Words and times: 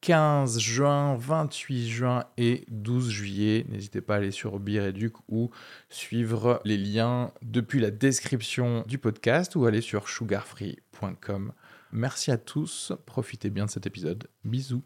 15 0.00 0.58
juin, 0.58 1.16
28 1.16 1.88
juin 1.88 2.24
et 2.36 2.64
12 2.68 3.10
juillet. 3.10 3.66
N'hésitez 3.68 4.00
pas 4.00 4.14
à 4.14 4.16
aller 4.18 4.30
sur 4.30 4.58
Bireduc 4.60 5.14
ou 5.28 5.50
suivre 5.88 6.60
les 6.64 6.76
liens 6.76 7.32
depuis 7.42 7.80
la 7.80 7.90
description 7.90 8.84
du 8.86 8.98
podcast 8.98 9.56
ou 9.56 9.66
aller 9.66 9.80
sur 9.80 10.08
sugarfree.com. 10.08 11.52
Merci 11.92 12.30
à 12.30 12.38
tous, 12.38 12.92
profitez 13.06 13.50
bien 13.50 13.66
de 13.66 13.70
cet 13.70 13.86
épisode. 13.86 14.28
Bisous. 14.44 14.82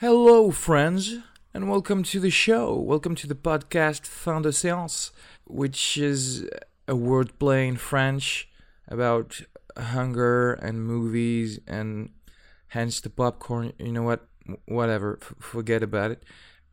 Hello 0.00 0.50
friends 0.50 1.22
and 1.54 1.70
welcome 1.70 2.02
to 2.02 2.20
the 2.20 2.30
show. 2.30 2.78
Welcome 2.78 3.14
to 3.16 3.26
the 3.26 3.34
podcast 3.34 4.06
Fin 4.06 4.42
de 4.42 4.50
séance, 4.50 5.12
which 5.46 5.96
is 5.96 6.44
a 6.86 6.94
wordplay 6.94 7.66
in 7.66 7.76
French 7.76 8.48
about 8.88 9.42
hunger 9.76 10.52
and 10.54 10.84
movies 10.84 11.58
and 11.66 12.10
hence 12.68 13.00
the 13.00 13.10
popcorn. 13.10 13.72
You 13.78 13.92
know 13.92 14.02
what? 14.02 14.26
Whatever. 14.66 15.18
F- 15.20 15.34
forget 15.40 15.82
about 15.82 16.10
it. 16.10 16.22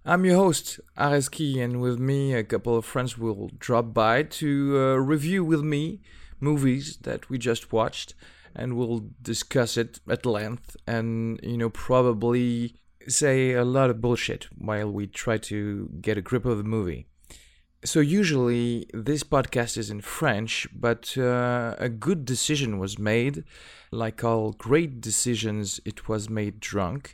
I'm 0.05 0.25
your 0.25 0.35
host, 0.35 0.79
Areski, 0.97 1.63
and 1.63 1.79
with 1.79 1.97
me, 1.97 2.33
a 2.33 2.43
couple 2.43 2.75
of 2.75 2.85
friends 2.85 3.17
will 3.17 3.49
drop 3.57 3.93
by 3.93 4.23
to 4.23 4.77
uh, 4.77 4.95
review 4.95 5.45
with 5.45 5.61
me 5.61 6.01
movies 6.41 6.97
that 7.03 7.29
we 7.29 7.37
just 7.37 7.71
watched, 7.71 8.13
and 8.53 8.75
we'll 8.75 9.05
discuss 9.21 9.77
it 9.77 10.01
at 10.09 10.25
length 10.25 10.75
and, 10.85 11.39
you 11.41 11.57
know, 11.57 11.69
probably 11.69 12.75
say 13.07 13.53
a 13.53 13.63
lot 13.63 13.89
of 13.89 14.01
bullshit 14.01 14.47
while 14.57 14.91
we 14.91 15.07
try 15.07 15.37
to 15.37 15.89
get 16.01 16.17
a 16.17 16.21
grip 16.21 16.45
of 16.45 16.57
the 16.57 16.63
movie. 16.63 17.07
So 17.85 17.99
usually 17.99 18.87
this 18.93 19.23
podcast 19.23 19.77
is 19.77 19.89
in 19.89 19.99
French, 19.99 20.69
but 20.73 21.17
uh, 21.17 21.75
a 21.77 21.89
good 21.89 22.23
decision 22.23 22.79
was 22.79 22.97
made. 22.97 23.43
Like 23.91 24.23
all 24.23 24.53
great 24.53 25.01
decisions, 25.01 25.81
it 25.83 26.07
was 26.07 26.29
made 26.29 26.61
drunk. 26.61 27.13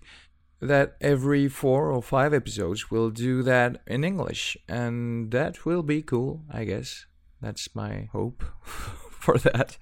That 0.61 0.95
every 1.01 1.47
four 1.47 1.89
or 1.89 2.03
five 2.03 2.35
episodes 2.35 2.91
we'll 2.91 3.09
do 3.09 3.41
that 3.43 3.81
in 3.87 4.03
English, 4.03 4.57
and 4.67 5.31
that 5.31 5.65
will 5.65 5.81
be 5.81 6.03
cool, 6.03 6.43
I 6.51 6.65
guess. 6.65 7.07
That's 7.41 7.73
my 7.73 8.09
hope 8.11 8.43
for 8.63 9.39
that. 9.39 9.75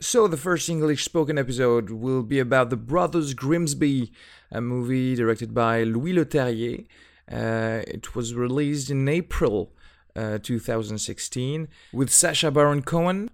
So, 0.00 0.28
the 0.28 0.36
first 0.36 0.68
English 0.68 1.02
spoken 1.04 1.38
episode 1.38 1.90
will 1.90 2.22
be 2.22 2.40
about 2.40 2.68
The 2.68 2.76
Brothers 2.76 3.32
Grimsby, 3.32 4.12
a 4.50 4.60
movie 4.60 5.14
directed 5.14 5.54
by 5.54 5.84
Louis 5.84 6.12
Leterrier. 6.12 6.86
Uh, 7.30 7.82
it 7.86 8.14
was 8.14 8.34
released 8.34 8.90
in 8.90 9.08
April 9.08 9.72
uh, 10.16 10.38
2016 10.42 11.68
with 11.92 12.10
Sacha 12.10 12.50
Baron 12.50 12.82
Cohen. 12.82 13.30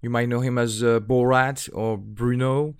You 0.00 0.10
might 0.10 0.28
know 0.28 0.40
him 0.40 0.58
as 0.58 0.82
uh, 0.82 1.00
Borat 1.00 1.68
or 1.72 1.98
Bruno. 1.98 2.74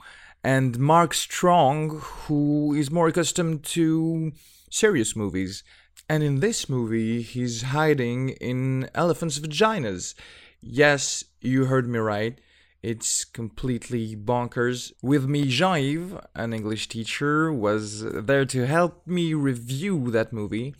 And 0.44 0.78
Mark 0.78 1.14
Strong, 1.14 2.00
who 2.00 2.72
is 2.72 2.90
more 2.90 3.08
accustomed 3.08 3.64
to 3.64 4.32
serious 4.70 5.16
movies. 5.16 5.64
And 6.08 6.22
in 6.22 6.40
this 6.40 6.68
movie, 6.68 7.22
he's 7.22 7.62
hiding 7.62 8.30
in 8.30 8.88
elephants' 8.94 9.38
vaginas. 9.38 10.14
Yes, 10.60 11.24
you 11.40 11.66
heard 11.66 11.88
me 11.88 11.98
right. 11.98 12.40
It's 12.82 13.24
completely 13.24 14.14
bonkers. 14.14 14.92
With 15.02 15.26
me, 15.26 15.48
Jean 15.48 15.82
Yves, 15.82 16.20
an 16.36 16.52
English 16.52 16.88
teacher, 16.88 17.52
was 17.52 18.02
there 18.02 18.44
to 18.46 18.66
help 18.66 19.06
me 19.06 19.34
review 19.34 20.10
that 20.12 20.32
movie. 20.32 20.74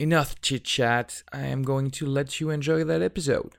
Enough 0.00 0.40
chit 0.40 0.64
chat. 0.64 1.22
I 1.30 1.42
am 1.42 1.62
going 1.62 1.90
to 1.90 2.06
let 2.06 2.40
you 2.40 2.48
enjoy 2.48 2.84
that 2.84 3.02
episode. 3.02 3.58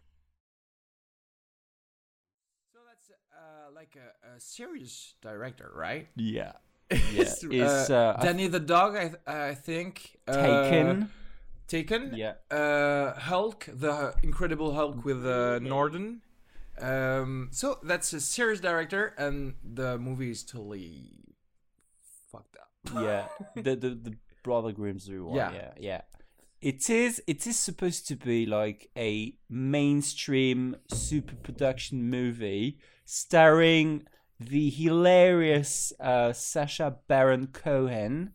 So 2.73 2.79
that's 2.87 3.11
uh, 3.31 3.71
like 3.75 3.95
a, 3.95 4.35
a 4.35 4.39
serious 4.39 5.13
director, 5.21 5.71
right? 5.75 6.07
Yeah. 6.15 6.53
It's, 6.89 7.43
Yeah. 7.43 7.65
It's, 7.65 7.91
uh, 7.91 8.15
uh, 8.17 8.23
Danny 8.23 8.47
the 8.47 8.59
dog, 8.59 8.95
I, 8.95 9.11
I 9.51 9.53
think. 9.53 10.17
Uh, 10.27 10.63
Taken. 10.63 11.09
Taken. 11.67 12.13
Yeah. 12.15 12.33
Uh, 12.49 13.13
Hulk, 13.19 13.69
the 13.71 14.15
Incredible 14.23 14.73
Hulk 14.73 15.05
with 15.05 15.23
uh, 15.23 15.59
Norton. 15.59 16.23
Um, 16.79 17.49
so 17.51 17.77
that's 17.83 18.13
a 18.13 18.19
serious 18.19 18.59
director, 18.59 19.13
and 19.15 19.53
the 19.63 19.99
movie 19.99 20.31
is 20.31 20.41
totally 20.41 21.35
fucked 22.31 22.57
up. 22.57 22.71
yeah. 22.95 23.27
The 23.61 23.75
the 23.75 23.89
the 23.89 24.15
brother 24.43 24.71
Grimsby 24.71 25.19
one. 25.19 25.35
Yeah. 25.35 25.51
Yeah. 25.53 25.71
yeah. 25.79 26.01
It 26.61 26.89
is 26.89 27.21
it 27.25 27.47
is 27.47 27.57
supposed 27.57 28.07
to 28.09 28.15
be 28.15 28.45
like 28.45 28.89
a 28.95 29.35
mainstream 29.49 30.75
super 30.89 31.35
production 31.35 32.09
movie 32.09 32.77
starring 33.05 34.03
the 34.39 34.69
hilarious 34.69 35.91
uh, 35.99 36.33
Sacha 36.33 36.97
Baron 37.07 37.47
Cohen 37.47 38.33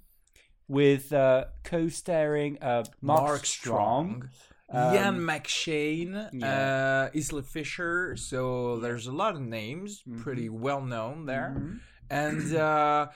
with 0.69 1.12
uh, 1.12 1.44
co-starring 1.62 2.59
uh, 2.60 2.84
Mark, 3.00 3.47
Strong. 3.47 4.28
Um, 4.69 4.94
Ian 4.94 5.19
McShane, 5.20 6.28
yeah. 6.32 7.09
uh, 7.15 7.16
Isla 7.16 7.42
Fisher. 7.42 8.16
So 8.16 8.81
there's 8.81 9.06
a 9.06 9.12
lot 9.12 9.36
of 9.36 9.41
names, 9.41 10.03
Mm-hmm. 10.03 10.22
pretty 10.22 10.48
well 10.48 10.81
known 10.82 11.26
there. 11.26 11.78
And 12.10 12.54
uh, 12.56 13.09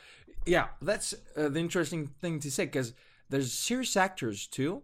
yeah, 0.47 0.69
that's 0.81 1.15
uh, 1.37 1.49
the 1.49 1.59
interesting 1.59 2.07
thing 2.21 2.39
to 2.41 2.51
say 2.51 2.67
because 2.67 2.93
there's 3.29 3.53
serious 3.53 3.97
actors 3.97 4.47
too, 4.47 4.83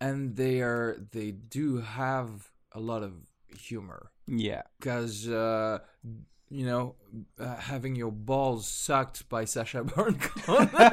and 0.00 0.36
they 0.36 0.60
are 0.60 0.96
they 1.12 1.30
do 1.30 1.78
have 1.78 2.50
a 2.72 2.80
lot 2.80 3.02
of 3.02 3.12
humor 3.58 4.10
Yeah. 4.26 4.62
because 4.78 5.28
uh, 5.28 5.78
you 6.50 6.64
know 6.66 6.94
uh, 7.38 7.56
having 7.56 7.96
your 7.96 8.12
balls 8.12 8.66
sucked 8.66 9.28
by 9.28 9.44
Sacha 9.44 9.84
Baron 9.90 10.18
Cohen. 10.18 10.70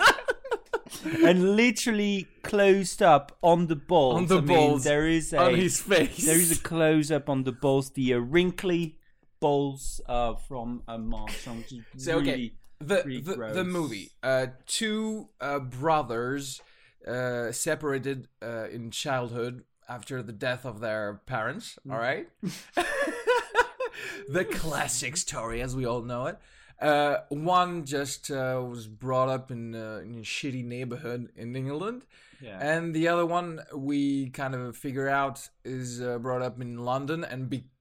and 1.26 1.56
literally 1.56 2.28
closed 2.44 3.02
up 3.02 3.38
on 3.42 3.68
the 3.68 3.76
balls. 3.76 4.16
On 4.18 4.26
the 4.28 4.38
I 4.38 4.42
mean, 4.42 4.48
balls, 4.48 4.84
there 4.84 5.08
is 5.08 5.34
a 5.34 5.40
on 5.40 5.56
his 5.56 5.82
face. 5.82 6.26
there 6.26 6.38
is 6.40 6.52
a 6.52 6.62
close 6.74 7.12
up 7.12 7.30
on 7.30 7.44
the 7.44 7.52
balls, 7.52 7.92
the 7.92 8.14
uh, 8.14 8.18
wrinkly 8.20 8.98
balls 9.40 10.02
uh, 10.08 10.36
from 10.36 10.84
uh, 10.88 10.98
Mark 10.98 11.30
Strong. 11.32 11.58
which 11.60 11.74
is 11.74 11.82
So 11.98 12.20
okay, 12.20 12.54
the 12.80 13.04
the, 13.24 13.52
the 13.54 13.64
movie. 13.64 14.10
Uh, 14.24 14.48
two 14.66 15.30
uh, 15.42 15.60
brothers 15.60 16.62
uh, 17.08 17.52
separated 17.52 18.28
uh, 18.42 18.68
in 18.70 18.92
childhood 18.92 19.64
after 19.90 20.22
the 20.22 20.34
death 20.34 20.66
of 20.66 20.80
their 20.82 21.22
parents. 21.26 21.80
Mm. 21.88 21.94
All 21.94 22.00
right, 22.00 22.28
the 24.30 24.46
classic 24.46 25.18
story 25.18 25.62
as 25.62 25.76
we 25.76 25.86
all 25.86 26.02
know 26.02 26.26
it. 26.28 26.38
Uh, 26.80 27.18
one 27.30 27.86
just 27.86 28.30
uh, 28.30 28.64
was 28.70 28.88
brought 28.88 29.30
up 29.30 29.50
in, 29.50 29.74
uh, 29.74 30.00
in 30.04 30.14
a 30.16 30.22
shitty 30.22 30.64
neighborhood 30.64 31.30
in 31.36 31.56
England, 31.56 32.04
Yeah. 32.40 32.60
and 32.62 32.94
the 32.94 33.08
other 33.08 33.26
one 33.26 33.62
we 33.76 34.30
kind 34.30 34.54
of 34.54 34.78
figure 34.78 35.10
out 35.10 35.50
is 35.66 36.02
uh, 36.02 36.20
brought 36.20 36.44
up 36.44 36.62
in 36.62 36.78
London 36.78 37.24
and 37.24 37.50
be- 37.50 37.72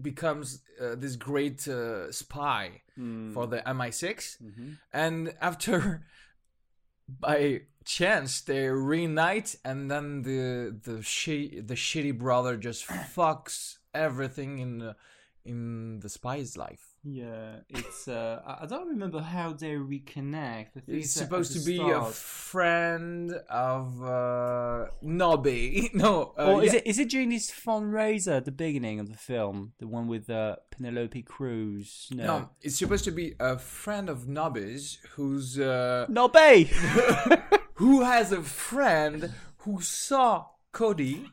becomes 0.00 0.62
uh, 0.80 0.94
this 0.96 1.16
great 1.16 1.66
uh, 1.68 2.10
spy 2.12 2.82
Mm. 2.98 3.32
for 3.32 3.46
the 3.46 3.58
MI6. 3.66 4.36
Mhm. 4.42 4.76
And 4.92 5.34
after, 5.40 6.02
by 7.08 7.62
chance, 7.84 8.40
they 8.40 8.68
reunite, 8.68 9.56
and 9.64 9.90
then 9.90 10.22
the 10.22 10.74
the 10.82 11.02
shi- 11.02 11.60
the 11.60 11.74
shitty 11.74 12.16
brother 12.16 12.56
just 12.56 12.86
fucks 13.16 13.78
everything 13.94 14.58
in 14.58 14.78
the, 14.78 14.96
in 15.44 16.00
the 16.00 16.08
spy's 16.08 16.56
life. 16.56 16.90
Yeah, 17.02 17.60
it's. 17.70 18.08
Uh, 18.08 18.42
I 18.60 18.66
don't 18.66 18.88
remember 18.88 19.20
how 19.20 19.54
they 19.54 19.70
reconnect. 19.72 20.66
I 20.76 20.80
think 20.80 20.84
He's 20.86 21.14
supposed 21.14 21.54
to 21.54 21.60
be 21.60 21.80
a 21.80 22.04
friend 22.04 23.32
of 23.48 24.02
uh, 24.04 24.86
Nobby. 25.00 25.90
No, 25.94 26.34
uh, 26.38 26.52
or 26.52 26.62
is 26.62 26.74
yeah. 26.74 26.80
it 26.80 26.86
is 26.86 26.98
it 26.98 27.08
during 27.08 27.30
this 27.30 27.50
fundraiser 27.50 28.36
at 28.36 28.44
the 28.44 28.52
beginning 28.52 29.00
of 29.00 29.08
the 29.10 29.16
film, 29.16 29.72
the 29.78 29.86
one 29.86 30.08
with 30.08 30.28
uh, 30.28 30.56
Penelope 30.70 31.22
Cruz? 31.22 32.08
No, 32.12 32.26
No, 32.26 32.48
it's 32.60 32.76
supposed 32.76 33.04
to 33.04 33.12
be 33.12 33.34
a 33.40 33.58
friend 33.58 34.10
of 34.10 34.28
Nobby's 34.28 34.98
who's 35.12 35.58
uh, 35.58 36.04
Nobby. 36.10 36.70
who 37.80 38.02
has 38.02 38.30
a 38.30 38.42
friend 38.42 39.32
who 39.60 39.80
saw 39.80 40.44
Cody 40.70 41.30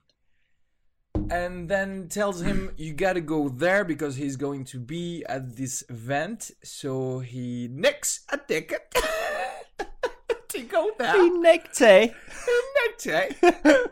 and 1.29 1.67
then 1.67 2.07
tells 2.07 2.41
him 2.41 2.71
you 2.77 2.93
gotta 2.93 3.19
go 3.19 3.49
there 3.49 3.83
because 3.83 4.15
he's 4.15 4.37
going 4.37 4.63
to 4.63 4.79
be 4.79 5.25
at 5.27 5.57
this 5.57 5.83
event 5.89 6.51
so 6.63 7.19
he 7.19 7.67
nicks 7.69 8.21
a 8.31 8.37
ticket 8.37 8.95
to 10.47 10.61
go 10.61 10.89
there. 10.97 11.21
He 11.21 11.29
there. 11.31 11.41
necktie. 11.41 12.07
necktie. 12.85 13.33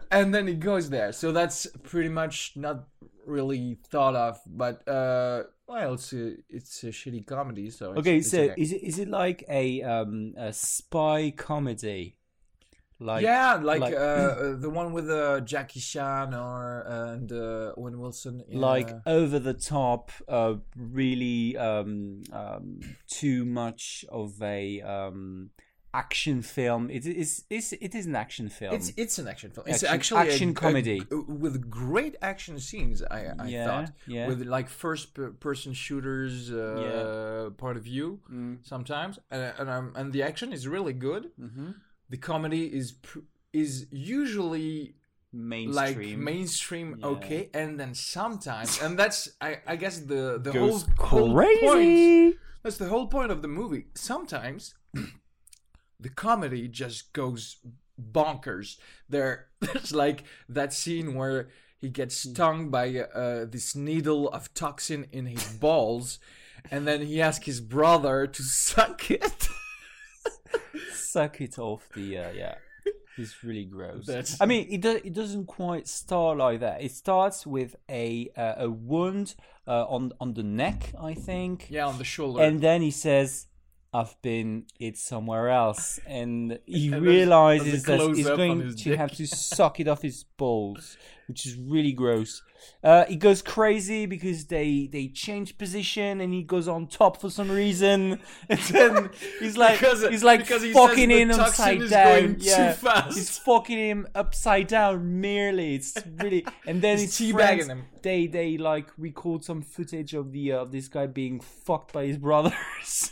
and 0.10 0.34
then 0.34 0.48
he 0.48 0.54
goes 0.54 0.90
there. 0.90 1.12
So 1.12 1.34
that's 1.34 1.68
pretty 1.84 2.08
much 2.08 2.54
not 2.56 2.88
really 3.26 3.80
thought 3.90 4.16
of, 4.16 4.40
but 4.46 4.88
uh, 4.88 5.44
well, 5.68 5.96
it's 5.96 6.14
a 6.14 6.36
it's 6.48 6.84
a 6.86 6.88
shitty 6.88 7.28
comedy. 7.28 7.70
So 7.70 7.92
it's, 7.92 8.00
Okay, 8.00 8.22
so 8.22 8.54
is 8.56 8.72
it 8.72 8.82
is 8.82 8.98
it 8.98 9.10
like 9.10 9.44
a 9.50 9.82
um 9.82 10.36
a 10.38 10.54
spy 10.54 11.34
comedy? 11.36 12.16
Like 13.00 13.24
yeah, 13.24 13.56
like, 13.56 13.82
like- 13.82 13.94
uh, 13.94 13.98
uh, 13.98 14.56
the 14.66 14.70
one 14.70 14.94
with 14.94 15.10
uh, 15.10 15.42
Jackie 15.42 15.82
Chan 15.82 16.34
or 16.34 16.82
and 16.88 17.32
uh, 17.32 17.74
Owen 17.78 18.00
Wilson. 18.00 18.42
yeah. 18.48 18.58
like 18.60 18.90
over 19.06 19.38
the 19.40 19.54
top, 19.54 20.12
uh, 20.30 20.56
really 20.78 21.58
um, 21.58 22.22
um, 22.32 22.80
too 23.08 23.44
much 23.44 24.06
of 24.10 24.42
a 24.42 24.82
um, 24.82 25.50
action 25.94 26.42
film. 26.42 26.90
It 26.90 27.06
is 27.06 27.44
it 27.50 27.94
is 27.96 28.06
an 28.06 28.16
action 28.16 28.48
film. 28.50 28.74
It's 28.76 28.94
it's 28.96 29.18
an 29.20 29.28
action 29.28 29.52
film. 29.52 29.66
It's 29.68 29.84
Action- 29.84 29.96
actually 29.96 30.28
a- 30.30 30.32
action 30.32 30.50
a- 30.52 30.54
comedy. 30.54 31.02
with 31.28 31.70
great 31.70 32.16
action 32.22 32.60
scenes. 32.60 33.02
I 33.04 33.20
I 33.38 33.48
Yeah, 33.48 33.66
thought 33.68 33.92
yeah. 34.08 34.28
with 34.28 34.40
like 34.46 34.70
first 34.70 35.06
person 35.42 35.74
shooters 35.74 36.50
uh, 36.50 37.50
point 37.58 37.76
of 37.78 37.84
view 37.84 38.20
Mm. 38.32 38.60
sometimes, 38.66 39.20
and 39.30 39.54
and, 39.60 39.96
and 39.98 40.14
the 40.14 40.24
action 40.24 40.54
is 40.54 40.66
really 40.66 40.94
good. 40.94 41.32
hmm 41.38 41.72
The 42.10 42.18
comedy 42.18 42.66
is 42.66 42.94
pr- 42.94 43.20
is 43.54 43.88
usually 43.92 44.96
like 45.34 45.98
mainstream. 45.98 46.24
mainstream 46.24 46.96
Yeah. 47.00 47.08
okay, 47.08 47.50
and 47.54 47.80
then 47.80 47.94
sometimes, 47.94 48.82
and 48.82 48.98
that's 48.98 49.30
I 49.42 49.60
I 49.68 49.76
guess 49.76 50.00
the 50.00 50.40
the 50.42 50.52
goes 50.52 50.86
whole 50.98 51.30
whole 51.30 51.34
point 51.62 52.36
that's 52.66 52.78
the 52.78 52.88
whole 52.88 53.06
point 53.06 53.32
of 53.32 53.44
the 53.44 53.48
movie. 53.48 53.86
Sometimes 53.94 54.74
the 56.00 56.10
comedy 56.10 56.68
just 56.68 57.14
goes 57.14 57.58
bonkers. 58.02 58.78
There, 59.08 59.50
there's 59.60 59.94
like 59.94 60.24
that 60.50 60.74
scene 60.74 61.14
where 61.14 61.50
he 61.78 61.90
gets 61.90 62.16
stung 62.16 62.72
by 62.72 62.96
uh, 62.98 63.46
this 63.46 63.76
needle 63.76 64.30
of 64.30 64.52
toxin 64.56 65.06
in 65.12 65.28
his 65.28 65.48
balls, 65.54 66.18
and 66.72 66.88
then 66.88 67.02
he 67.02 67.22
asks 67.22 67.46
his 67.46 67.62
brother 67.62 68.26
to 68.26 68.42
suck 68.68 69.12
it. 69.12 69.48
Suck 71.16 71.42
it 71.42 71.58
off 71.60 71.84
the 71.96 72.08
uh, 72.24 72.32
yeah. 72.42 72.56
It's 73.18 73.36
really 73.46 73.64
gross. 73.76 74.06
That's- 74.08 74.38
I 74.42 74.46
mean, 74.46 74.68
it 74.70 74.82
do, 74.82 74.92
it 75.10 75.14
doesn't 75.14 75.46
quite 75.46 75.88
start 75.88 76.38
like 76.46 76.60
that. 76.60 76.82
It 76.88 76.92
starts 76.92 77.48
with 77.48 77.72
a 77.90 78.30
uh, 78.44 78.66
a 78.68 78.70
wound 78.70 79.36
uh, 79.74 79.86
on 79.96 80.12
on 80.20 80.34
the 80.34 80.44
neck, 80.44 80.82
I 81.10 81.14
think. 81.28 81.68
yeah, 81.70 81.88
on 81.92 81.98
the 81.98 82.04
shoulder. 82.16 82.44
and 82.44 82.60
then 82.62 82.82
he 82.82 82.92
says 82.92 83.48
i've 83.94 84.16
been 84.22 84.66
it 84.88 84.98
somewhere 84.98 85.48
else 85.64 86.02
and 86.06 86.60
he 86.66 86.92
And 86.92 87.02
realizes 87.02 87.84
that 87.84 87.98
he's 88.02 88.28
going 88.28 88.60
to 88.76 88.90
dick. 88.90 88.98
have 88.98 89.14
to 89.16 89.26
suck 89.26 89.80
it 89.80 89.88
off 89.88 90.02
his 90.02 90.26
balls 90.36 90.98
which 91.28 91.46
is 91.46 91.56
really 91.56 91.92
gross 91.92 92.42
uh, 92.84 93.06
he 93.06 93.16
goes 93.16 93.42
crazy 93.42 94.06
because 94.06 94.46
they 94.46 94.90
they 94.92 95.08
change 95.08 95.58
position 95.58 96.20
and 96.22 96.34
he 96.34 96.42
goes 96.42 96.68
on 96.68 96.88
top 96.88 97.20
for 97.22 97.30
some 97.30 97.50
reason 97.52 98.20
and 98.50 98.60
then 98.72 99.10
he's 99.40 99.56
like 99.58 99.80
Because- 99.80 100.08
he's 100.08 100.24
like 100.24 100.40
because 100.42 100.64
he 100.64 100.74
fucking 100.74 101.10
him 101.12 101.32
upside 101.32 101.88
down 101.90 102.38
yeah 102.40 102.74
fast. 102.74 103.16
he's 103.18 103.38
fucking 103.38 103.78
him 103.78 104.08
upside 104.16 104.68
down 104.68 105.20
merely 105.22 105.76
it's 105.76 105.96
really 106.22 106.46
and 106.66 106.82
then 106.82 106.98
He's 106.98 107.18
his 107.18 107.32
friends, 107.32 107.68
him. 107.68 107.86
they 108.02 108.26
they 108.28 108.58
like 108.58 108.90
record 108.98 109.44
some 109.44 109.62
footage 109.62 110.14
of 110.14 110.32
the 110.32 110.54
uh, 110.54 110.62
of 110.62 110.72
this 110.72 110.88
guy 110.88 111.06
being 111.08 111.40
fucked 111.40 111.92
by 111.94 112.06
his 112.06 112.18
brothers. 112.18 113.12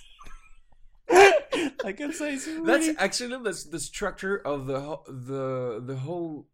I 1.86 1.92
can 1.92 2.14
say 2.14 2.34
it's 2.36 2.48
really... 2.48 2.66
That's 2.66 2.90
actually 3.02 3.44
that's 3.44 3.66
the 3.66 3.80
structure 3.80 4.38
of 4.38 4.68
the 4.68 4.80
the 5.08 5.84
the 5.86 5.98
whole 5.98 6.48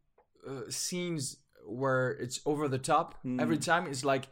uh, 0.48 0.62
scenes 0.70 1.38
where 1.70 2.12
it's 2.12 2.40
over 2.46 2.68
the 2.68 2.78
top. 2.78 3.16
Mm. 3.26 3.42
Every 3.42 3.58
time 3.58 3.88
it's 3.88 4.04
like 4.06 4.28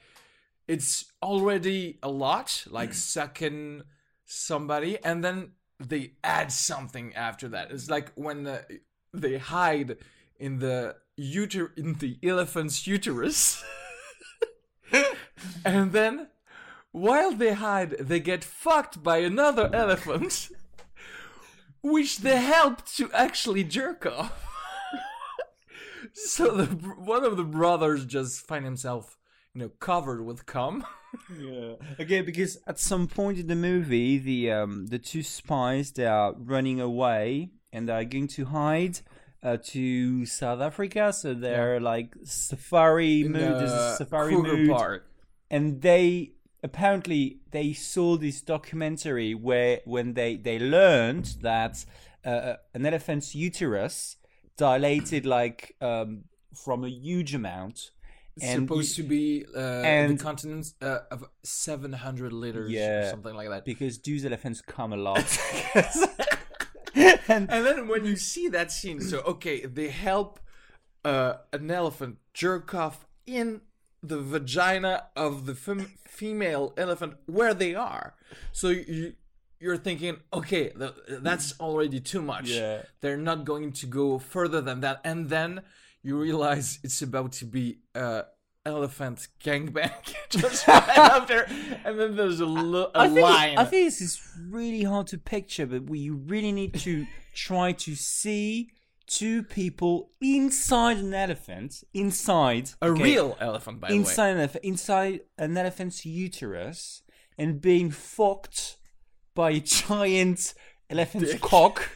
it's 0.67 1.05
already 1.23 1.97
a 2.03 2.09
lot, 2.09 2.65
like 2.69 2.93
sucking 2.93 3.83
somebody, 4.25 4.97
and 5.03 5.23
then 5.23 5.51
they 5.79 6.13
add 6.23 6.51
something 6.51 7.15
after 7.15 7.47
that. 7.49 7.71
It's 7.71 7.89
like 7.89 8.11
when 8.15 8.47
uh, 8.47 8.61
they 9.13 9.37
hide 9.37 9.97
in 10.39 10.59
the 10.59 10.95
uter 11.19 11.77
in 11.77 11.95
the 11.95 12.17
elephant's 12.21 12.85
uterus, 12.85 13.63
and 15.65 15.91
then 15.91 16.27
while 16.91 17.31
they 17.31 17.53
hide, 17.53 17.91
they 17.99 18.19
get 18.19 18.43
fucked 18.43 19.03
by 19.03 19.17
another 19.19 19.69
elephant, 19.73 20.49
which 21.81 22.19
they 22.19 22.41
help 22.41 22.85
to 22.95 23.11
actually 23.13 23.63
jerk 23.63 24.05
off. 24.05 24.56
So 26.13 26.55
the 26.55 26.65
one 26.65 27.23
of 27.23 27.37
the 27.37 27.43
brothers 27.43 28.05
just 28.05 28.45
find 28.45 28.65
himself, 28.65 29.17
you 29.53 29.61
know, 29.61 29.69
covered 29.79 30.23
with 30.25 30.45
cum. 30.45 30.85
yeah. 31.39 31.73
Okay, 31.99 32.21
because 32.21 32.57
at 32.67 32.79
some 32.79 33.07
point 33.07 33.39
in 33.39 33.47
the 33.47 33.55
movie, 33.55 34.17
the 34.17 34.51
um 34.51 34.87
the 34.87 34.99
two 34.99 35.23
spies 35.23 35.91
they 35.91 36.05
are 36.05 36.33
running 36.37 36.79
away 36.81 37.51
and 37.71 37.87
they 37.87 37.93
are 37.93 38.05
going 38.05 38.27
to 38.29 38.45
hide. 38.45 38.99
Uh, 39.43 39.55
to 39.63 40.25
South 40.25 40.59
Africa, 40.59 41.13
so 41.13 41.31
they're 41.35 41.79
like 41.79 42.15
safari 42.23 43.21
In 43.21 43.33
mood. 43.33 43.41
There's 43.41 43.71
a 43.71 43.95
safari 43.95 44.33
Kruger 44.33 44.57
mood. 44.57 44.69
Park. 44.71 45.11
and 45.51 45.79
they 45.83 46.31
apparently 46.63 47.39
they 47.51 47.71
saw 47.71 48.17
this 48.17 48.41
documentary 48.41 49.35
where 49.35 49.81
when 49.85 50.15
they 50.15 50.37
they 50.37 50.57
learned 50.57 51.35
that 51.43 51.85
uh, 52.25 52.55
an 52.73 52.85
elephant's 52.87 53.35
uterus 53.35 54.16
dilated 54.57 55.25
like 55.25 55.75
um, 55.81 56.23
from 56.55 56.83
a 56.83 56.89
huge 56.89 57.33
amount 57.35 57.91
and 58.41 58.67
supposed 58.67 58.95
to 58.95 59.03
be 59.03 59.45
uh, 59.55 59.59
and- 59.59 60.19
the 60.19 60.23
continent 60.23 60.73
uh, 60.81 60.99
of 61.11 61.25
700 61.43 62.33
liters 62.33 62.69
or 62.69 62.73
Yeah. 62.73 63.09
something 63.09 63.33
like 63.35 63.49
that. 63.49 63.65
because 63.65 63.99
these 63.99 64.25
elephants 64.25 64.61
come 64.61 64.93
a 64.93 64.97
lot 64.97 65.25
and 66.95 67.49
And 67.51 67.65
then 67.65 67.87
when 67.87 68.05
you 68.05 68.15
see 68.15 68.47
that 68.49 68.71
scene, 68.71 68.99
so 69.01 69.19
okay, 69.21 69.65
they 69.65 69.89
help 69.89 70.39
uh, 71.05 71.33
an 71.53 71.69
elephant 71.71 72.17
jerk 72.33 72.73
off 72.73 73.05
in 73.25 73.61
the 74.03 74.19
vagina 74.21 75.05
of 75.15 75.45
the 75.45 75.55
fem- 75.55 75.93
female 76.07 76.73
elephant 76.77 77.15
where 77.25 77.53
they 77.53 77.75
are. 77.75 78.15
So 78.51 78.69
you 78.69 79.13
you're 79.59 79.77
thinking, 79.77 80.17
okay, 80.33 80.69
th- 80.69 80.93
that's 81.21 81.59
already 81.59 81.99
too 81.99 82.21
much. 82.21 82.49
Yeah. 82.49 82.83
They're 83.01 83.17
not 83.17 83.45
going 83.45 83.71
to 83.73 83.85
go 83.85 84.19
further 84.19 84.61
than 84.61 84.81
that. 84.81 85.01
And 85.03 85.29
then 85.29 85.61
you 86.03 86.17
realize 86.17 86.79
it's 86.83 87.01
about 87.01 87.31
to 87.33 87.45
be 87.45 87.79
uh 87.95 88.23
elephant 88.65 89.29
gangbang 89.41 89.91
just 90.29 90.67
right 90.67 90.89
after 90.97 91.47
and 91.85 91.97
then 91.97 92.17
there's 92.17 92.41
a, 92.41 92.45
lo- 92.45 92.91
a 92.93 92.99
I 92.99 93.07
think, 93.07 93.21
line 93.21 93.57
I 93.57 93.63
think 93.63 93.87
this 93.87 94.01
is 94.01 94.21
really 94.49 94.83
hard 94.83 95.07
to 95.07 95.17
picture, 95.17 95.65
but 95.65 95.89
we 95.89 96.09
really 96.09 96.51
need 96.51 96.73
to 96.81 97.07
try 97.33 97.71
to 97.71 97.95
see 97.95 98.71
two 99.07 99.41
people 99.41 100.11
inside 100.19 100.97
an 100.97 101.13
elephant, 101.13 101.83
inside 101.93 102.71
a 102.81 102.87
okay, 102.87 103.03
real 103.03 103.37
elephant 103.39 103.79
by 103.79 103.87
the 103.87 103.99
way 103.99 104.13
an 104.17 104.37
elephant, 104.37 104.63
inside 104.65 105.21
an 105.37 105.57
elephant's 105.57 106.05
uterus, 106.05 107.03
and 107.37 107.61
being 107.61 107.89
fucked 107.89 108.77
by 109.37 109.51
a 109.51 109.59
giant 109.59 110.55
elephant's 110.89 111.33
Dick. 111.33 111.41
cock, 111.41 111.91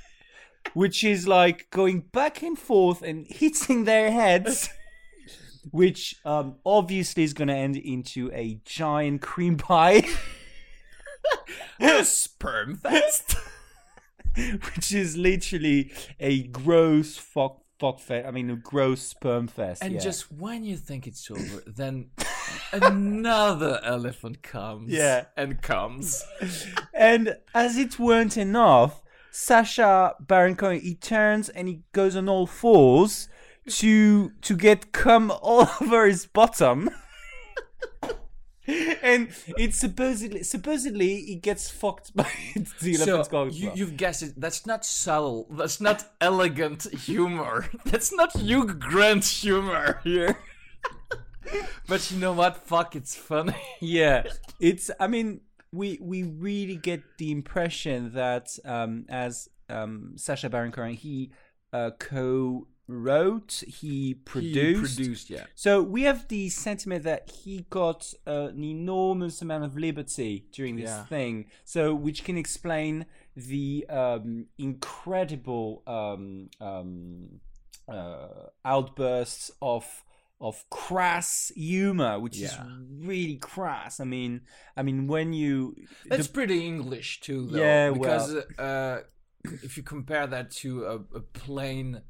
which 0.75 1.03
is 1.03 1.27
like 1.27 1.69
going 1.71 2.01
back 2.13 2.43
and 2.43 2.57
forth 2.57 3.01
and 3.01 3.25
hitting 3.27 3.85
their 3.85 4.11
heads. 4.11 4.69
Which 5.69 6.15
um, 6.25 6.55
obviously 6.65 7.21
is 7.21 7.33
going 7.33 7.49
to 7.49 7.53
end 7.53 7.77
into 7.77 8.31
a 8.33 8.59
giant 8.65 9.21
cream 9.21 9.57
pie. 9.57 10.01
a 11.79 12.03
sperm 12.03 12.77
fest 12.77 13.35
which 14.75 14.93
is 14.93 15.17
literally 15.17 15.91
a 16.19 16.43
gross 16.43 17.17
fuck 17.17 17.60
fuck 17.81 17.99
fest. 17.99 18.27
I 18.27 18.31
mean, 18.31 18.51
a 18.51 18.55
gross 18.55 19.01
sperm 19.01 19.47
fest. 19.47 19.83
And 19.83 19.95
yeah. 19.95 19.99
just 19.99 20.31
when 20.31 20.63
you 20.63 20.77
think 20.77 21.07
it's 21.07 21.29
over, 21.31 21.63
then 21.65 22.11
another 22.71 23.81
elephant 23.83 24.43
comes. 24.43 24.91
Yeah. 24.91 25.25
And 25.35 25.61
comes. 25.63 26.23
and 26.93 27.37
as 27.55 27.77
it 27.77 27.97
weren't 27.97 28.37
enough, 28.37 29.01
Sacha 29.31 30.15
Baron 30.19 30.55
Cohen 30.55 30.79
he 30.81 30.93
turns 30.93 31.49
and 31.49 31.67
he 31.67 31.81
goes 31.91 32.15
on 32.15 32.29
all 32.29 32.45
fours 32.45 33.27
to 33.67 34.29
to 34.29 34.55
get 34.55 34.91
cum 34.91 35.31
all 35.41 35.67
over 35.81 36.05
his 36.05 36.27
bottom. 36.27 36.91
And 39.01 39.29
it's 39.57 39.77
supposedly 39.77 40.43
supposedly 40.43 41.21
he 41.21 41.35
gets 41.35 41.69
fucked 41.69 42.15
by 42.15 42.27
the 42.81 42.93
So 42.93 43.17
elephant's 43.17 43.59
you, 43.59 43.71
You've 43.75 43.97
guessed 43.97 44.23
it. 44.23 44.33
That's 44.37 44.65
not 44.65 44.85
subtle. 44.85 45.47
That's 45.51 45.81
not 45.81 46.05
elegant 46.19 46.83
humor. 46.93 47.69
That's 47.85 48.13
not 48.13 48.35
Hugh 48.37 48.65
Grant 48.65 49.25
humor 49.25 49.99
here. 50.03 50.37
but 51.87 52.11
you 52.11 52.17
know 52.17 52.33
what? 52.33 52.57
Fuck, 52.67 52.95
it's 52.95 53.15
funny. 53.15 53.55
yeah 53.81 54.23
it's 54.59 54.91
i 54.99 55.07
mean 55.07 55.41
we 55.73 55.97
we 56.01 56.23
really 56.23 56.75
get 56.75 57.01
the 57.17 57.31
impression 57.31 58.13
that 58.13 58.57
um 58.65 59.05
as 59.09 59.49
um, 59.71 60.13
Sacha 60.17 60.49
Baron 60.49 60.71
Cohen. 60.71 60.93
He 60.93 61.31
uh, 61.73 61.91
co-wrote, 62.87 63.63
he 63.67 64.13
produced. 64.13 64.97
He 64.97 65.03
produced, 65.03 65.29
yeah. 65.29 65.45
So 65.55 65.81
we 65.81 66.03
have 66.03 66.27
the 66.27 66.49
sentiment 66.49 67.03
that 67.03 67.29
he 67.29 67.65
got 67.69 68.13
uh, 68.27 68.47
an 68.49 68.63
enormous 68.63 69.41
amount 69.41 69.63
of 69.63 69.77
liberty 69.77 70.45
during 70.51 70.75
this 70.75 70.89
Yeah. 70.89 71.05
thing, 71.05 71.45
so 71.63 71.93
which 71.93 72.23
can 72.23 72.37
explain 72.37 73.05
the 73.35 73.85
um, 73.89 74.47
incredible 74.57 75.83
um, 75.87 76.49
um, 76.59 77.39
uh, 77.87 78.47
outbursts 78.65 79.51
of 79.61 80.03
of 80.39 80.67
crass 80.71 81.51
humor, 81.55 82.19
which 82.19 82.37
Yeah. 82.37 82.47
is 82.47 82.57
really 83.05 83.35
crass. 83.35 83.99
I 83.99 84.05
mean, 84.05 84.41
I 84.75 84.81
mean 84.81 85.05
when 85.05 85.33
you 85.33 85.75
That's 86.09 86.25
the- 86.25 86.33
pretty 86.33 86.65
English 86.65 87.19
too, 87.21 87.45
though. 87.45 87.59
Yeah, 87.59 87.91
because 87.91 88.33
uh, 88.57 89.01
if 89.61 89.77
you 89.77 89.83
compare 89.83 90.25
that 90.25 90.49
to 90.61 90.85
a, 90.85 90.95
a 90.95 91.21
plain 91.21 92.01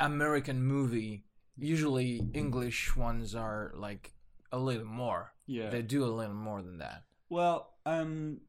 American 0.00 0.62
movie, 0.62 1.24
usually 1.56 2.22
English 2.34 2.96
ones 2.96 3.34
are 3.34 3.72
like 3.76 4.12
a 4.52 4.58
little 4.58 4.86
more. 4.86 5.32
yeah 5.46 5.70
They 5.70 5.82
do 5.82 6.04
a 6.04 6.06
little 6.06 6.34
more 6.34 6.62
than 6.62 6.78
that. 6.78 7.02
Well, 7.28 7.74
um, 7.84 8.40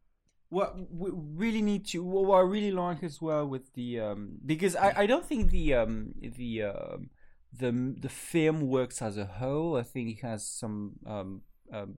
what 0.50 0.76
we 0.92 1.12
really 1.14 1.62
need 1.62 1.86
to, 1.88 2.04
what 2.04 2.38
I 2.38 2.42
really 2.42 2.72
like 2.72 3.04
as 3.04 3.22
well 3.22 3.46
with 3.48 3.74
the, 3.74 4.00
um, 4.00 4.40
because 4.46 4.76
I, 4.76 4.94
I 5.04 5.06
don't 5.06 5.26
think 5.26 5.52
the, 5.52 5.74
um, 5.74 6.14
the, 6.22 6.64
um, 6.64 7.10
the 7.52 7.96
the 8.00 8.10
film 8.10 8.62
works 8.62 9.02
as 9.02 9.18
a 9.18 9.26
whole. 9.26 9.76
I 9.76 9.84
think 9.84 10.10
it 10.10 10.22
has 10.22 10.46
some 10.46 10.94
um, 11.06 11.42
um, 11.74 11.98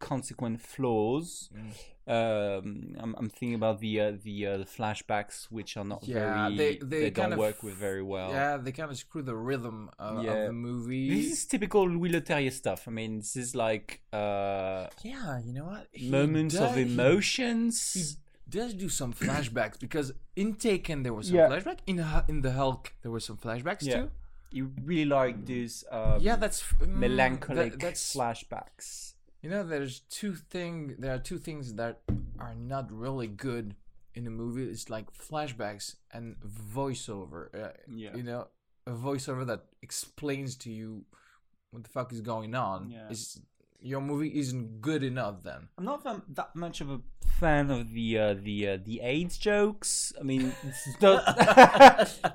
consequent 0.00 0.60
flaws. 0.60 1.50
Um, 2.06 2.96
I'm, 2.98 3.14
I'm 3.18 3.28
thinking 3.28 3.54
about 3.54 3.78
the 3.80 4.00
uh, 4.00 4.12
the 4.24 4.46
uh, 4.46 4.56
the 4.58 4.64
flashbacks, 4.64 5.44
which 5.50 5.76
are 5.76 5.84
not 5.84 6.02
Yeah, 6.02 6.48
very 6.48 6.56
they- 6.56 6.76
they, 6.78 7.00
they 7.04 7.10
don't 7.10 7.32
of- 7.34 7.38
work 7.38 7.62
with 7.62 7.74
very 7.74 8.02
well. 8.02 8.30
Yeah, 8.32 8.56
they 8.56 8.72
kind 8.72 8.90
of 8.90 8.96
screw 8.96 9.22
the 9.22 9.36
rhythm 9.36 9.88
of, 9.98 10.24
Yeah. 10.24 10.32
of 10.32 10.46
the 10.48 10.52
movie. 10.52 11.08
This 11.14 11.32
is 11.32 11.44
typical 11.46 11.88
Louis 11.88 12.10
Leterrier 12.10 12.52
stuff. 12.52 12.88
I 12.88 12.90
mean, 12.90 13.18
this 13.18 13.36
is 13.36 13.54
like 13.54 14.00
uh, 14.12 14.88
yeah, 15.04 15.38
you 15.46 15.52
know 15.52 15.64
what? 15.66 15.86
He 15.92 16.10
moments 16.10 16.56
of 16.56 16.76
emotions. 16.76 17.92
he 17.94 18.00
emotions. 18.00 18.16
does 18.48 18.74
do 18.74 18.88
some 18.88 19.12
flashbacks 19.12 19.78
because 19.78 20.12
in 20.36 20.54
Taken 20.54 21.04
there 21.04 21.14
was 21.14 21.28
some 21.28 21.36
Yeah. 21.36 21.48
flashback. 21.48 21.78
In 21.86 22.04
in 22.28 22.40
the 22.42 22.52
Hulk 22.52 22.92
there 23.02 23.12
were 23.12 23.20
some 23.20 23.36
flashbacks 23.36 23.82
Yeah. 23.86 23.94
too. 24.02 24.10
You 24.50 24.70
really 24.84 25.06
like 25.06 25.46
these 25.46 25.82
um, 25.90 26.20
Yeah, 26.20 26.36
that's 26.36 26.62
mm, 26.62 26.86
melancholic 26.88 27.72
that- 27.72 27.80
that's 27.80 28.14
flashbacks. 28.14 29.11
You 29.42 29.50
know. 29.50 29.62
There's 29.64 30.00
two 30.08 30.34
thing. 30.34 30.96
There 30.98 31.14
are 31.14 31.18
two 31.18 31.38
things 31.38 31.74
that 31.74 32.00
are 32.38 32.54
not 32.54 32.90
really 32.92 33.26
good 33.26 33.74
in 34.14 34.24
the 34.24 34.30
movie. 34.30 34.64
It's 34.64 34.88
like 34.90 35.06
flashbacks 35.14 35.96
and 36.12 36.36
voiceover. 36.76 37.48
Uh, 37.54 37.72
Yeah. 37.88 38.14
you 38.16 38.22
know, 38.22 38.48
a 38.86 38.92
voiceover 38.92 39.46
that 39.46 39.64
explains 39.82 40.56
to 40.56 40.70
you 40.70 41.04
what 41.70 41.82
the 41.84 41.88
fuck 41.90 42.12
is 42.12 42.20
going 42.20 42.54
on. 42.54 42.90
Yeah. 42.90 43.08
Is 43.10 43.40
your 43.80 44.00
movie 44.00 44.38
isn't 44.38 44.80
good 44.80 45.02
enough 45.02 45.42
then? 45.42 45.68
I'm 45.78 45.84
not 45.84 46.04
that, 46.04 46.20
that 46.34 46.54
much 46.54 46.80
of 46.80 46.90
a 46.90 47.00
fan 47.40 47.70
of 47.70 47.92
the 47.92 48.18
uh, 48.18 48.34
the 48.34 48.68
uh, 48.68 48.78
the 48.84 49.00
AIDS 49.00 49.38
jokes. 49.38 50.12
I 50.20 50.22
mean, 50.22 50.52
it's 50.62 50.86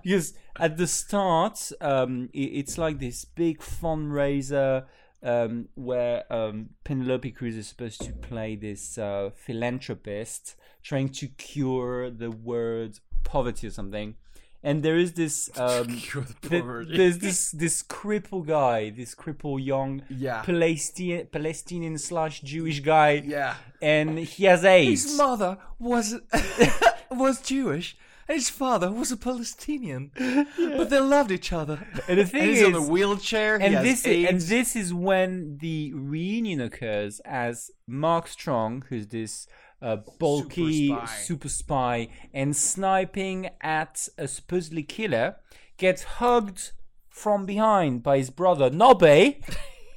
because 0.03 0.33
at 0.59 0.77
the 0.77 0.87
start, 0.87 1.71
um, 1.79 2.29
it, 2.33 2.39
it's 2.39 2.77
like 2.77 2.99
this 2.99 3.23
big 3.25 3.59
fundraiser 3.59 4.85
um, 5.24 5.67
where 5.75 6.24
um, 6.31 6.69
Penelope 6.83 7.31
Cruz 7.31 7.55
is 7.55 7.67
supposed 7.67 8.01
to 8.01 8.13
play 8.13 8.55
this 8.55 8.97
uh, 8.97 9.31
philanthropist 9.36 10.55
trying 10.83 11.09
to 11.09 11.27
cure 11.27 12.09
the 12.09 12.31
word 12.31 13.00
poverty 13.24 13.67
or 13.67 13.71
something. 13.71 14.15
And 14.63 14.81
there 14.83 14.97
is 14.97 15.13
this 15.13 15.50
um, 15.59 15.88
Cure 15.97 16.25
the 16.41 16.50
th- 16.50 16.97
there's 16.97 17.19
this 17.19 17.51
this 17.51 17.83
cripple 17.83 18.45
guy, 18.45 18.89
this 18.89 19.13
cripple 19.15 19.63
young 19.63 20.01
Yeah. 20.09 20.41
Palestinian 20.41 21.27
Palestinian 21.27 21.97
slash 21.97 22.41
Jewish 22.41 22.79
guy, 22.79 23.24
Yeah. 23.25 23.55
and 23.81 24.17
he 24.19 24.45
has 24.45 24.65
AIDS. 24.65 25.03
His 25.03 25.17
mother 25.17 25.57
was 25.79 26.15
was 27.12 27.41
Jewish. 27.41 27.97
And 28.27 28.36
his 28.36 28.50
father 28.50 28.91
was 28.91 29.12
a 29.12 29.17
Palestinian, 29.17 30.12
but 30.17 30.89
they 30.89 31.00
loved 31.00 31.31
each 31.31 31.53
other. 31.53 31.88
And 32.10 32.19
the 32.19 32.25
thing 32.25 32.41
And 32.41 32.50
he's 32.50 32.62
is, 32.62 32.67
on 32.67 32.75
a 32.75 32.81
wheelchair. 32.81 33.55
and 33.55 33.86
this 33.86 34.05
is, 34.05 34.29
and 34.29 34.41
this 34.41 34.75
is 34.75 34.93
when 34.93 35.57
the 35.60 35.93
reunion 35.93 36.60
occurs 36.60 37.22
as 37.24 37.72
Mark 37.88 38.27
Strong, 38.27 38.84
who's 38.89 39.07
this 39.07 39.48
uh, 39.81 39.98
bulky 40.19 40.88
Super 40.89 41.07
super 41.07 41.50
spy. 41.50 42.07
spy. 42.07 42.13
and 42.34 42.55
sniping 42.55 43.50
at 43.62 44.10
a 44.17 44.27
supposedly 44.27 44.84
killer, 44.84 45.38
gets 45.77 46.03
hugged 46.03 46.72
from 47.10 47.46
behind 47.46 48.03
by 48.03 48.17
his 48.17 48.29
brother 48.29 48.69
Nobby. 48.69 49.41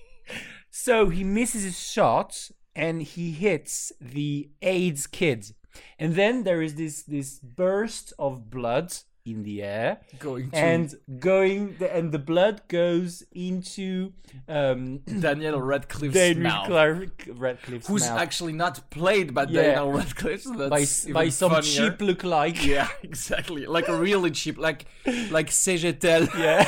so 0.71 1.09
he 1.09 1.25
misses 1.25 1.63
his 1.65 1.79
shot 1.81 2.51
and 2.77 3.03
he 3.03 3.33
hits 3.33 3.93
the 4.01 4.51
AIDS 4.63 5.07
kid. 5.07 5.53
And 5.99 6.15
then 6.15 6.45
there 6.45 6.63
is 6.63 6.75
this 6.75 7.03
this 7.03 7.39
burst 7.39 8.13
of 8.19 8.51
blood 8.51 8.93
in 9.27 9.43
the 9.43 9.63
air 9.63 10.01
going 10.19 10.51
to 10.51 10.57
and 10.57 10.95
going 11.21 11.77
and 11.93 12.11
the 12.11 12.19
blood 12.19 12.63
goes 12.69 13.23
into 13.33 14.13
um 14.49 14.99
Daniel 15.21 15.61
Radcliffe's 15.61 16.15
Daniel 16.15 16.43
mouth, 16.45 16.67
Clark 16.67 17.29
Radcliffe's 17.37 17.87
who's 17.87 18.09
mouth 18.09 18.19
actually 18.19 18.55
not 18.55 18.89
played 18.91 19.35
by 19.35 19.43
Yeah. 19.45 19.63
Daniel 19.63 19.93
Radcliffe. 19.93 20.43
So 20.43 20.55
by 20.71 20.81
that's 20.81 21.05
by 21.05 21.21
even 21.25 21.31
some 21.33 21.51
funnier. 21.51 21.91
cheap 21.91 21.99
lookalike 21.99 22.65
Yeah, 22.65 22.89
exactly. 23.03 23.67
Like 23.67 23.89
a 23.89 23.95
really 23.95 24.31
cheap, 24.31 24.57
like 24.57 24.87
like 25.31 25.49
CGTEL. 25.51 26.25
yeah 26.39 26.65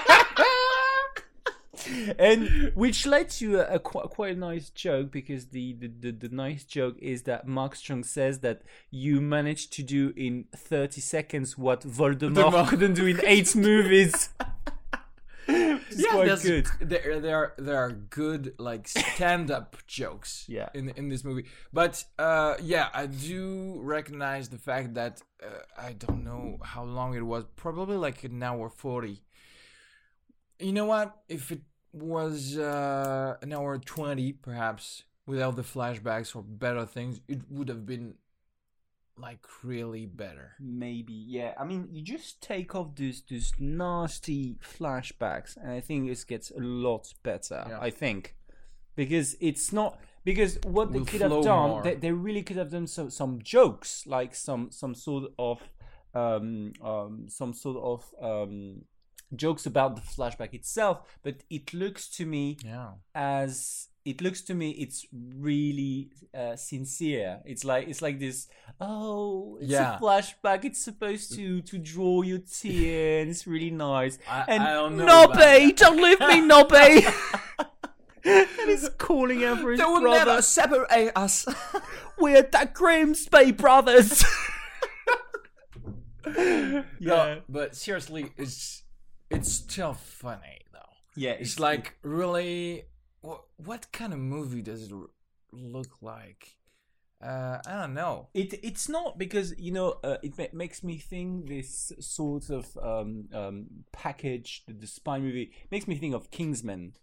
and 2.17 2.71
which 2.75 3.05
led 3.05 3.29
to 3.29 3.59
a, 3.59 3.75
a 3.75 3.79
quite, 3.79 4.09
quite 4.09 4.35
a 4.35 4.39
nice 4.39 4.69
joke 4.69 5.11
because 5.11 5.47
the, 5.47 5.73
the, 5.73 5.87
the, 5.87 6.11
the 6.11 6.29
nice 6.29 6.63
joke 6.63 6.97
is 6.99 7.23
that 7.23 7.47
Mark 7.47 7.75
Strong 7.75 8.03
says 8.03 8.39
that 8.39 8.61
you 8.89 9.21
managed 9.21 9.73
to 9.73 9.83
do 9.83 10.13
in 10.15 10.45
30 10.55 11.01
seconds 11.01 11.57
what 11.57 11.81
Voldemort 11.81 12.33
Voldemort. 12.33 12.67
couldn't 12.67 12.93
do 12.93 13.05
in 13.05 13.19
eight 13.25 13.55
movies. 13.55 14.29
Yeah, 15.95 16.11
quite 16.11 16.41
good. 16.41 16.67
There, 16.79 17.19
there 17.19 17.37
are 17.37 17.53
there 17.57 17.77
are 17.77 17.91
good 17.91 18.53
like 18.57 18.87
stand-up 18.87 19.77
jokes. 19.87 20.45
Yeah. 20.47 20.69
In 20.73 20.89
in 20.89 21.09
this 21.09 21.23
movie, 21.23 21.45
but 21.73 22.03
uh, 22.17 22.55
yeah, 22.61 22.89
I 22.93 23.07
do 23.07 23.79
recognize 23.81 24.49
the 24.49 24.57
fact 24.57 24.93
that 24.95 25.21
uh, 25.43 25.47
I 25.77 25.93
don't 25.93 26.23
know 26.23 26.59
how 26.63 26.83
long 26.83 27.15
it 27.15 27.25
was. 27.25 27.45
Probably 27.55 27.97
like 27.97 28.23
an 28.23 28.41
hour 28.41 28.69
forty. 28.69 29.23
You 30.59 30.73
know 30.73 30.85
what? 30.85 31.15
If 31.27 31.51
it 31.51 31.61
was 31.93 32.57
uh, 32.57 33.35
an 33.41 33.53
hour 33.53 33.77
twenty, 33.77 34.33
perhaps 34.33 35.03
without 35.25 35.55
the 35.55 35.63
flashbacks 35.63 36.35
or 36.35 36.41
better 36.41 36.85
things, 36.85 37.21
it 37.27 37.41
would 37.49 37.69
have 37.69 37.85
been 37.85 38.15
like 39.17 39.45
really 39.63 40.05
better. 40.05 40.53
Maybe, 40.59 41.13
yeah. 41.13 41.53
I 41.59 41.63
mean, 41.63 41.89
you 41.91 42.01
just 42.01 42.41
take 42.41 42.75
off 42.75 42.95
these 42.95 43.23
these 43.27 43.53
nasty 43.59 44.57
flashbacks, 44.61 45.57
and 45.57 45.71
I 45.71 45.79
think 45.79 46.07
this 46.07 46.23
gets 46.23 46.51
a 46.51 46.59
lot 46.59 47.13
better. 47.23 47.65
Yeah. 47.69 47.79
I 47.79 47.89
think 47.89 48.35
because 48.95 49.35
it's 49.39 49.71
not 49.71 49.99
because 50.23 50.57
what 50.63 50.91
they 50.91 50.99
Will 50.99 51.05
could 51.05 51.21
have 51.21 51.43
done, 51.43 51.83
they, 51.83 51.95
they 51.95 52.11
really 52.11 52.43
could 52.43 52.57
have 52.57 52.71
done 52.71 52.87
some 52.87 53.09
some 53.09 53.39
jokes, 53.41 54.05
like 54.07 54.35
some 54.35 54.71
some 54.71 54.95
sort 54.95 55.31
of 55.37 55.61
um 56.13 56.73
um 56.83 57.25
some 57.29 57.53
sort 57.53 57.77
of 57.77 58.13
um 58.21 58.81
jokes 59.35 59.65
about 59.65 59.95
the 59.95 60.01
flashback 60.01 60.53
itself. 60.53 61.01
But 61.23 61.43
it 61.49 61.73
looks 61.73 62.07
to 62.17 62.25
me 62.25 62.57
Yeah. 62.65 62.91
as 63.15 63.87
it 64.03 64.19
looks 64.19 64.41
to 64.41 64.55
me 64.55 64.71
it's 64.71 65.05
really 65.37 66.09
uh, 66.33 66.55
sincere 66.55 67.39
it's 67.45 67.63
like 67.63 67.87
it's 67.87 68.01
like 68.01 68.17
this 68.19 68.47
oh 68.79 69.59
it's 69.61 69.69
Yeah. 69.71 69.97
a 69.97 69.99
flashback 69.99 70.65
it's 70.65 70.83
supposed 70.83 71.35
to 71.35 71.61
to 71.61 71.77
draw 71.77 72.23
your 72.23 72.39
tear 72.39 73.21
and 73.21 73.29
it's 73.29 73.45
really 73.45 73.69
nice 73.69 74.17
I, 74.27 74.45
and 74.47 74.63
I 74.63 74.73
don't 74.73 74.97
Nobby 74.97 75.73
don't 75.73 76.01
leave 76.01 76.19
me 76.19 76.41
Nobby 76.41 77.05
and 78.25 78.47
he's 78.65 78.89
calling 78.97 79.43
out 79.45 79.59
for 79.59 79.69
his 79.69 79.79
They 79.79 79.85
will 79.85 80.01
brother 80.01 80.25
never 80.31 80.41
separate 80.41 81.11
us. 81.15 81.45
we're 82.19 82.41
the 82.41 82.69
Grimsby 82.73 83.51
brothers 83.51 84.23
yeah, 86.37 86.83
yeah 86.99 87.35
but 87.49 87.75
seriously, 87.75 88.31
it's 88.37 88.83
it's 89.31 89.51
still 89.51 89.93
funny 89.93 90.59
though. 90.73 90.93
yeah 91.15 91.31
It's 91.31 91.59
like 91.59 91.97
really, 92.03 92.83
what 93.21 93.41
what 93.57 93.91
kind 93.91 94.13
of 94.13 94.19
movie 94.19 94.61
does 94.61 94.83
it 94.83 94.91
r- 94.93 95.09
look 95.51 96.01
like? 96.01 96.57
Uh, 97.23 97.59
I 97.67 97.73
don't 97.81 97.93
know. 97.93 98.29
It 98.33 98.59
it's 98.63 98.89
not 98.89 99.17
because 99.19 99.53
you 99.59 99.71
know 99.71 99.99
uh, 100.03 100.17
it 100.23 100.37
ma- 100.39 100.53
makes 100.53 100.83
me 100.83 100.97
think 100.97 101.47
this 101.47 101.91
sort 101.99 102.49
of 102.49 102.75
um, 102.81 103.25
um, 103.33 103.67
package 103.91 104.63
the, 104.67 104.73
the 104.73 104.87
spy 104.87 105.19
movie 105.19 105.51
makes 105.69 105.87
me 105.87 105.95
think 105.95 106.15
of 106.15 106.31
Kingsman, 106.31 106.93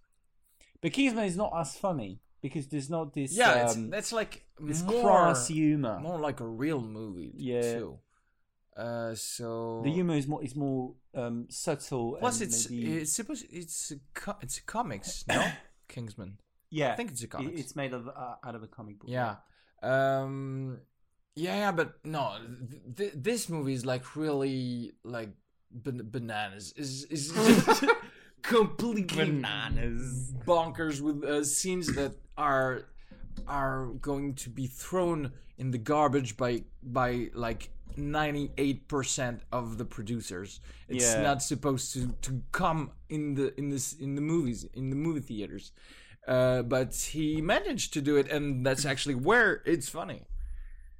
but 0.82 0.92
Kingsman 0.92 1.24
is 1.26 1.36
not 1.36 1.52
as 1.56 1.76
funny 1.76 2.20
because 2.42 2.66
there's 2.68 2.90
not 2.90 3.14
this 3.14 3.32
Yeah, 3.36 3.64
it's, 3.66 3.76
um, 3.76 3.90
that's 3.90 4.12
like 4.12 4.44
this 4.58 4.82
more 4.82 5.02
crass 5.04 5.46
humor. 5.48 6.00
more 6.00 6.18
like 6.18 6.40
a 6.40 6.46
real 6.46 6.80
movie. 6.80 7.32
Yeah. 7.36 7.78
too. 7.78 7.98
Uh, 8.78 9.12
so 9.14 9.80
The 9.84 9.90
humor 9.90 10.14
is 10.14 10.26
more 10.28 10.42
is 10.44 10.54
more 10.54 10.94
um, 11.14 11.46
subtle. 11.50 12.16
plus 12.20 12.40
and 12.40 12.48
it's 12.48 12.70
maybe- 12.70 12.96
it's 12.98 13.12
supposed 13.12 13.44
it's 13.50 13.90
a 13.90 13.96
co- 14.14 14.38
it's 14.40 14.58
a 14.58 14.62
comics 14.62 15.24
no 15.28 15.42
Kingsman. 15.88 16.38
yeah, 16.70 16.92
I 16.92 16.96
think 16.96 17.10
it's 17.10 17.22
a 17.24 17.26
comics. 17.26 17.60
it's 17.60 17.74
made 17.74 17.92
of 17.92 18.06
uh, 18.08 18.36
out 18.46 18.54
of 18.54 18.62
a 18.62 18.68
comic 18.68 19.00
book. 19.00 19.10
Yeah. 19.10 19.36
Um 19.82 20.78
yeah, 21.34 21.56
yeah, 21.56 21.72
but 21.72 21.94
no, 22.04 22.36
th- 22.70 22.82
th- 22.96 23.12
this 23.16 23.48
movie 23.48 23.72
is 23.72 23.84
like 23.84 24.04
really 24.16 24.92
like 25.04 25.30
ban- 25.70 26.08
bananas. 26.10 26.72
Is 26.76 27.04
is 27.10 27.30
just 27.32 27.84
completely 28.42 29.02
Bananas. 29.24 30.32
bonkers 30.46 31.00
with 31.00 31.24
uh, 31.24 31.44
scenes 31.44 31.86
that 31.94 32.12
are 32.36 32.82
are 33.46 33.86
going 34.00 34.34
to 34.34 34.50
be 34.50 34.66
thrown 34.66 35.32
in 35.58 35.70
the 35.70 35.78
garbage 35.78 36.36
by 36.36 36.62
by 36.82 37.30
like 37.34 37.70
98% 37.98 39.40
of 39.52 39.78
the 39.78 39.84
producers. 39.84 40.60
It's 40.88 41.04
Yeah. 41.16 41.22
not 41.22 41.42
supposed 41.42 41.92
to 41.94 42.08
to 42.22 42.42
come 42.52 42.92
in 43.08 43.34
the 43.34 43.58
in 43.58 43.68
this 43.70 43.92
in 43.92 44.14
the 44.14 44.20
movies 44.22 44.64
in 44.74 44.90
the 44.90 44.96
movie 44.96 45.20
theaters. 45.20 45.72
Uh, 46.26 46.62
but 46.62 46.94
he 47.12 47.40
managed 47.40 47.92
to 47.94 48.00
do 48.02 48.16
it 48.16 48.30
and 48.30 48.64
that's 48.66 48.84
actually 48.84 49.14
where 49.14 49.62
it's 49.64 49.88
funny. 49.88 50.22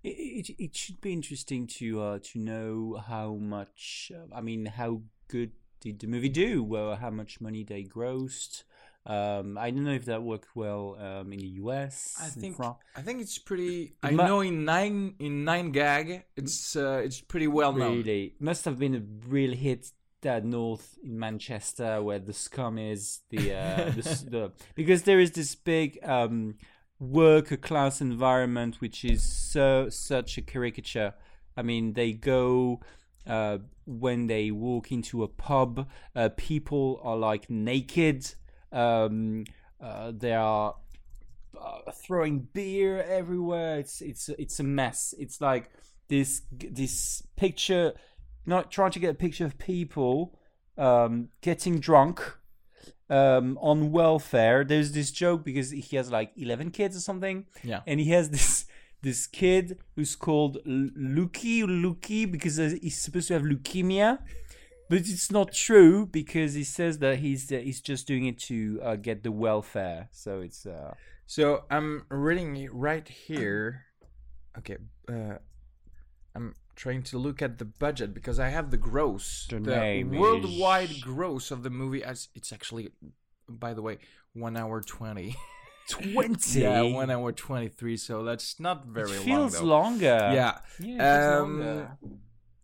It, 0.02 0.48
it, 0.48 0.62
it 0.64 0.76
should 0.76 1.00
be 1.00 1.12
interesting 1.12 1.66
to 1.78 2.00
uh, 2.00 2.18
to 2.32 2.38
know 2.38 3.02
how 3.06 3.34
much. 3.34 4.12
Uh, 4.14 4.34
I 4.34 4.40
mean, 4.40 4.66
how 4.66 5.02
good 5.28 5.52
did 5.80 5.98
the 6.00 6.06
movie 6.06 6.28
do? 6.28 6.62
Well, 6.62 6.96
how 6.96 7.10
much 7.10 7.40
money 7.40 7.62
they 7.64 7.82
grossed. 7.84 8.62
Um, 9.08 9.56
I 9.56 9.70
don't 9.70 9.84
know 9.84 9.92
if 9.92 10.04
that 10.04 10.22
worked 10.22 10.54
well 10.54 10.96
um, 11.00 11.32
in 11.32 11.38
the 11.38 11.48
US. 11.62 12.14
I 12.20 12.26
think 12.26 12.60
I 12.60 13.00
think 13.00 13.22
it's 13.22 13.38
pretty. 13.38 13.94
I 14.02 14.10
know 14.10 14.40
in 14.40 14.64
nine 14.64 15.14
in 15.18 15.44
nine 15.44 15.72
gag, 15.72 16.24
it's 16.36 16.76
uh, 16.76 17.00
it's 17.02 17.20
pretty 17.20 17.48
well 17.48 17.72
known. 17.72 17.98
really 17.98 18.34
must 18.38 18.66
have 18.66 18.78
been 18.78 18.94
a 18.94 19.02
real 19.26 19.54
hit 19.54 19.92
that 20.20 20.44
north 20.44 20.98
in 21.02 21.18
Manchester 21.18 22.02
where 22.02 22.18
the 22.18 22.32
scum 22.32 22.76
is 22.76 23.20
the 23.30 23.54
uh, 23.54 23.84
the, 23.96 24.24
the 24.28 24.52
because 24.74 25.04
there 25.04 25.20
is 25.20 25.30
this 25.32 25.54
big 25.54 25.98
um, 26.02 26.56
worker 27.00 27.56
class 27.56 28.00
environment 28.00 28.76
which 28.80 29.04
is 29.04 29.22
so 29.22 29.88
such 29.88 30.36
a 30.36 30.42
caricature. 30.42 31.14
I 31.56 31.62
mean, 31.62 31.94
they 31.94 32.12
go 32.12 32.80
uh, 33.26 33.58
when 33.86 34.26
they 34.26 34.50
walk 34.50 34.92
into 34.92 35.22
a 35.22 35.28
pub, 35.28 35.88
uh, 36.14 36.30
people 36.36 37.00
are 37.02 37.16
like 37.16 37.48
naked. 37.50 38.34
Um, 38.72 39.44
uh, 39.80 40.12
they 40.16 40.32
are 40.34 40.74
uh, 41.60 41.90
throwing 41.92 42.48
beer 42.52 43.02
everywhere. 43.02 43.78
It's 43.78 44.00
it's 44.00 44.28
it's 44.30 44.60
a 44.60 44.64
mess. 44.64 45.14
It's 45.18 45.40
like 45.40 45.70
this 46.08 46.42
this 46.52 47.22
picture, 47.36 47.92
not 48.46 48.70
trying 48.70 48.90
to 48.92 48.98
get 48.98 49.10
a 49.10 49.14
picture 49.14 49.44
of 49.44 49.58
people 49.58 50.38
um, 50.76 51.28
getting 51.40 51.80
drunk 51.80 52.20
um, 53.10 53.58
on 53.60 53.90
welfare. 53.92 54.64
There's 54.64 54.92
this 54.92 55.10
joke 55.10 55.44
because 55.44 55.70
he 55.70 55.96
has 55.96 56.10
like 56.10 56.32
eleven 56.36 56.70
kids 56.70 56.96
or 56.96 57.00
something, 57.00 57.46
Yeah. 57.62 57.80
and 57.86 58.00
he 58.00 58.10
has 58.10 58.30
this 58.36 58.66
this 59.00 59.26
kid 59.28 59.78
who's 59.94 60.16
called 60.16 60.56
L- 60.66 60.90
Luki 60.98 61.62
Luki 61.62 62.30
because 62.30 62.58
uh, 62.58 62.74
he's 62.82 62.98
supposed 63.00 63.28
to 63.28 63.34
have 63.34 63.42
leukemia. 63.42 64.18
But 64.90 65.00
it's 65.00 65.30
not 65.30 65.52
true 65.52 66.06
because 66.06 66.54
he 66.54 66.64
says 66.64 66.98
that 67.00 67.18
he's 67.18 67.52
uh, 67.52 67.56
he's 67.58 67.80
just 67.80 68.06
doing 68.06 68.24
it 68.26 68.38
to 68.48 68.80
uh, 68.82 68.96
get 68.96 69.22
the 69.22 69.32
welfare. 69.32 70.08
So 70.12 70.40
it's 70.40 70.64
uh, 70.66 70.94
So 71.26 71.64
I'm 71.70 72.06
reading 72.08 72.56
it 72.56 72.72
right 72.72 73.06
here. 73.06 73.84
Okay, 74.56 74.78
uh, 75.08 75.36
I'm 76.34 76.54
trying 76.74 77.02
to 77.04 77.18
look 77.18 77.42
at 77.42 77.58
the 77.58 77.64
budget 77.64 78.14
because 78.14 78.38
I 78.40 78.48
have 78.48 78.70
the 78.70 78.76
gross, 78.78 79.46
The 79.50 79.60
the, 79.60 80.04
worldwide 80.04 80.90
is- 80.90 81.02
gross 81.02 81.50
of 81.50 81.62
the 81.62 81.70
movie. 81.70 82.02
As 82.02 82.28
it's 82.34 82.52
actually, 82.52 82.88
by 83.48 83.74
the 83.74 83.82
way, 83.82 83.98
one 84.32 84.56
hour 84.56 84.80
twenty. 84.80 85.36
twenty. 85.90 86.60
yeah, 86.60 86.80
one 86.82 87.10
hour 87.10 87.30
twenty 87.32 87.68
three. 87.68 87.96
So 87.98 88.24
that's 88.24 88.58
not 88.58 88.86
very 88.86 89.10
it 89.12 89.16
long. 89.16 89.24
feels 89.26 89.52
though. 89.60 89.64
longer. 89.66 90.04
Yeah. 90.32 90.58
yeah 90.80 90.94
it 90.94 90.98
feels 90.98 91.42
Um, 91.44 91.60
longer. 91.60 91.98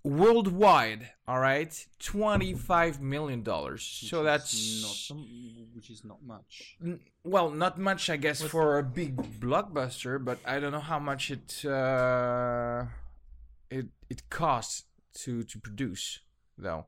Worldwide, 0.04 1.10
all 1.26 1.40
right, 1.40 1.86
twenty-five 1.98 3.00
million 3.00 3.42
dollars. 3.42 3.82
So 3.82 4.22
that's 4.22 4.52
not 4.82 4.92
some, 4.92 5.26
which 5.74 5.90
is 5.90 6.04
not 6.04 6.22
much. 6.22 6.76
N- 6.82 7.00
well, 7.24 7.50
not 7.50 7.78
much, 7.78 8.10
I 8.10 8.16
guess, 8.16 8.42
for 8.42 8.78
a 8.78 8.82
big 8.82 9.16
blockbuster, 9.40 10.22
but 10.22 10.38
I 10.44 10.60
don't 10.60 10.72
know 10.72 10.80
how 10.80 10.98
much 10.98 11.30
it 11.30 11.64
uh, 11.64 12.84
it 13.70 13.86
it 14.10 14.28
costs 14.30 14.84
to 15.22 15.42
to 15.42 15.58
produce, 15.58 16.20
though. 16.56 16.86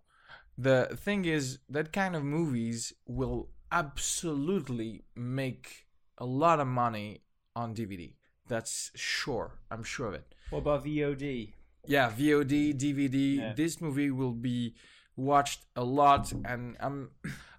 The 0.59 0.96
thing 0.96 1.24
is, 1.24 1.59
that 1.68 1.92
kind 1.92 2.16
of 2.16 2.22
movies 2.24 2.92
will 3.07 3.48
absolutely 3.72 5.05
make 5.14 5.87
a 6.18 6.24
lot 6.24 6.61
of 6.61 6.66
money 6.66 7.22
on 7.55 7.74
DVD. 7.74 8.14
That's 8.48 8.90
sure. 8.94 9.59
I'm 9.70 9.83
sure 9.83 10.07
of 10.09 10.14
it. 10.14 10.35
What 10.50 10.61
about 10.61 10.85
VOD? 10.85 11.52
Yeah, 11.87 12.11
VOD, 12.11 12.75
DVD. 12.75 13.37
Yeah. 13.38 13.53
This 13.55 13.81
movie 13.81 14.11
will 14.11 14.33
be 14.33 14.75
watched 15.16 15.64
a 15.77 15.85
lot, 15.85 16.33
and 16.44 16.77
um, 16.81 17.11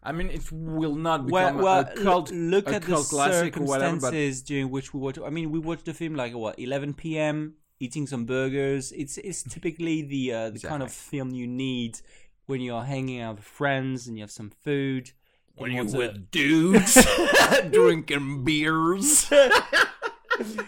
I 0.03 0.11
mean, 0.11 0.29
it 0.29 0.51
will 0.51 0.95
not 0.95 1.29
Well, 1.29 1.49
become 1.51 1.63
well, 1.63 1.79
a 1.81 1.95
cult. 2.03 2.31
look 2.31 2.69
a 2.69 2.75
at 2.75 2.81
the 2.83 2.87
cult 2.93 3.07
classic 3.07 3.57
or 3.57 3.63
whatever, 3.63 3.99
circumstances 3.99 4.41
during 4.43 4.69
which 4.69 4.93
we 4.93 4.99
watch. 4.99 5.17
I 5.25 5.29
mean, 5.29 5.51
we 5.51 5.59
watched 5.59 5.85
the 5.85 5.93
film 5.93 6.15
like 6.15 6.33
what 6.35 6.59
11 6.59 6.93
p.m. 6.93 7.55
eating 7.79 8.05
some 8.07 8.25
burgers. 8.25 8.91
It's 8.91 9.17
it's 9.17 9.43
typically 9.43 10.01
the 10.03 10.33
uh, 10.33 10.49
the 10.51 10.59
kind 10.59 10.83
of 10.83 10.91
film 10.91 11.31
you 11.31 11.47
need 11.47 11.99
when 12.45 12.61
you're 12.61 12.83
hanging 12.83 13.19
out 13.21 13.35
with 13.37 13.45
friends 13.45 14.07
and 14.07 14.17
you 14.17 14.23
have 14.23 14.31
some 14.31 14.49
food. 14.63 15.11
when 15.55 15.71
you're 15.71 15.85
with 15.85 16.29
dudes 16.31 16.95
drinking 17.71 18.43
beers, 18.45 19.29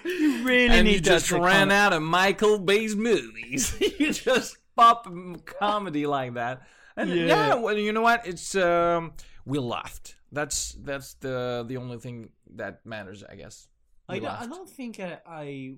you 0.05 0.43
really 0.43 0.67
and 0.67 0.86
need 0.86 0.95
you 0.95 0.99
just 0.99 1.32
ran 1.32 1.71
out 1.71 1.93
of 1.93 2.01
Michael 2.01 2.60
Bay's 2.60 2.95
movies. 2.95 3.75
you 3.99 4.13
just 4.13 4.58
pop 4.75 5.08
comedy 5.45 6.05
like 6.05 6.34
that, 6.36 6.62
and 6.95 7.10
yeah. 7.10 7.25
Yeah. 7.25 7.53
well, 7.55 7.77
you 7.77 7.91
know 7.91 8.01
what? 8.01 8.27
It's 8.27 8.55
um, 8.55 9.13
we 9.45 9.60
laughed. 9.60 10.15
That's 10.32 10.73
that's 10.84 11.15
the 11.15 11.65
the 11.67 11.77
only 11.77 11.97
thing 11.97 12.29
that 12.55 12.86
matters, 12.86 13.23
I 13.23 13.36
guess. 13.36 13.67
We 14.08 14.15
I 14.15 14.19
don't, 14.19 14.41
I 14.41 14.45
don't 14.47 14.69
think 14.69 14.99
I, 14.99 15.19
I, 15.27 15.75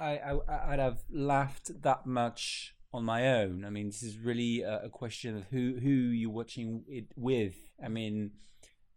I, 0.00 0.18
I, 0.18 0.72
I'd 0.72 0.78
have 0.78 1.02
laughed 1.10 1.82
that 1.82 2.06
much 2.06 2.74
on 2.92 3.04
my 3.04 3.40
own. 3.40 3.64
I 3.64 3.70
mean, 3.70 3.86
this 3.86 4.02
is 4.02 4.18
really 4.18 4.62
a, 4.62 4.84
a 4.84 4.88
question 4.88 5.36
of 5.36 5.44
who 5.50 5.78
who 5.80 5.90
you're 5.90 6.30
watching 6.30 6.84
it 6.88 7.06
with. 7.16 7.54
I 7.82 7.88
mean, 7.88 8.32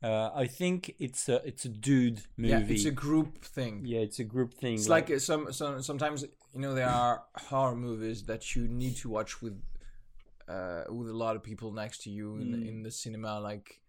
uh, 0.04 0.30
I 0.34 0.48
think 0.48 0.96
it's 1.00 1.28
a 1.30 1.38
it's 1.48 1.66
a 1.66 1.70
dude 1.70 2.22
movie. 2.38 2.50
Yeah, 2.52 2.60
it's 2.76 2.86
a 2.86 2.92
group 2.92 3.44
thing. 3.44 3.82
Yeah, 3.86 4.00
it's 4.00 4.20
a 4.20 4.24
group 4.24 4.54
thing. 4.54 4.76
It's 4.76 4.90
like, 4.90 5.12
uh, 5.12 5.20
some 5.20 5.52
some 5.54 5.82
sometimes 5.82 6.24
you 6.54 6.62
know 6.62 6.74
there 6.74 6.90
are 6.90 7.24
horror 7.50 7.76
movies 7.76 8.24
that 8.26 8.56
you 8.56 8.68
need 8.68 8.96
to 8.98 9.10
watch 9.10 9.42
with 9.42 9.62
uh 10.48 10.84
with 10.90 11.10
a 11.10 11.14
lot 11.14 11.36
of 11.36 11.44
people 11.44 11.72
next 11.72 12.02
to 12.04 12.10
you 12.10 12.38
in 12.38 12.48
Mm. 12.54 12.68
in 12.70 12.84
the 12.84 12.92
cinema 12.92 13.40
like 13.40 13.82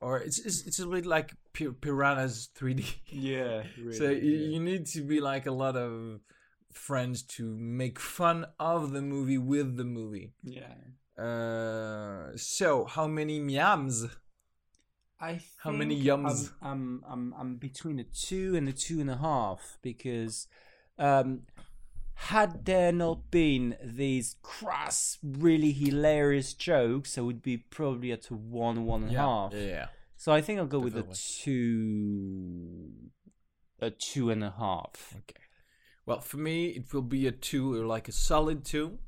or 0.00 0.18
it's 0.20 0.38
it's, 0.38 0.64
it's 0.66 0.78
a 0.78 0.86
bit 0.86 1.06
like 1.06 1.32
Pi- 1.54 1.74
piranhas 1.80 2.50
3D. 2.56 2.84
yeah, 3.10 3.62
really, 3.78 3.96
so 3.98 4.04
you, 4.10 4.30
yeah. 4.32 4.48
you 4.52 4.60
need 4.60 4.86
to 4.86 5.00
be 5.02 5.18
like 5.20 5.46
a 5.46 5.50
lot 5.64 5.76
of 5.76 6.20
friends 6.72 7.22
to 7.22 7.42
make 7.56 7.98
fun 7.98 8.46
of 8.60 8.92
the 8.92 9.02
movie 9.02 9.38
with 9.38 9.76
the 9.76 9.84
movie. 9.84 10.32
yeah. 10.44 10.74
Uh 11.18 12.36
so 12.36 12.84
how 12.84 13.06
many 13.08 13.40
miams? 13.40 14.08
I 15.20 15.40
How 15.58 15.70
many 15.70 16.00
yums? 16.00 16.50
I'm, 16.62 16.70
I'm 16.70 17.04
I'm 17.08 17.34
I'm 17.38 17.56
between 17.56 17.98
a 17.98 18.04
two 18.04 18.54
and 18.56 18.68
a 18.68 18.72
two 18.72 19.00
and 19.00 19.10
a 19.10 19.16
half 19.16 19.78
because 19.82 20.46
um, 20.98 21.42
had 22.14 22.64
there 22.64 22.92
not 22.92 23.30
been 23.30 23.76
these 23.82 24.36
crass, 24.42 25.18
really 25.22 25.72
hilarious 25.72 26.52
jokes, 26.52 27.16
I 27.16 27.20
would 27.20 27.42
be 27.42 27.56
probably 27.56 28.12
at 28.12 28.28
a 28.30 28.34
one 28.34 28.84
one 28.84 29.04
and 29.04 29.16
a 29.16 29.18
half. 29.18 29.52
Yeah, 29.54 29.60
yeah. 29.60 29.86
So 30.16 30.32
I 30.32 30.40
think 30.40 30.58
I'll 30.58 30.66
go 30.66 30.80
with 30.80 30.96
a 30.96 31.04
two, 31.14 32.90
a 33.80 33.90
two 33.90 34.30
and 34.30 34.42
a 34.42 34.50
half. 34.50 35.14
Okay. 35.16 35.44
Well, 36.06 36.20
for 36.20 36.38
me, 36.38 36.70
it 36.70 36.92
will 36.92 37.02
be 37.02 37.28
a 37.28 37.32
two 37.32 37.74
or 37.74 37.86
like 37.86 38.08
a 38.08 38.12
solid 38.12 38.64
two, 38.64 38.98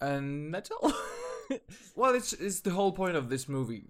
and 0.00 0.52
that's 0.54 0.70
all. 0.70 0.92
well, 1.96 2.14
it's 2.14 2.32
it's 2.32 2.60
the 2.60 2.70
whole 2.70 2.92
point 2.92 3.16
of 3.16 3.28
this 3.28 3.48
movie, 3.48 3.84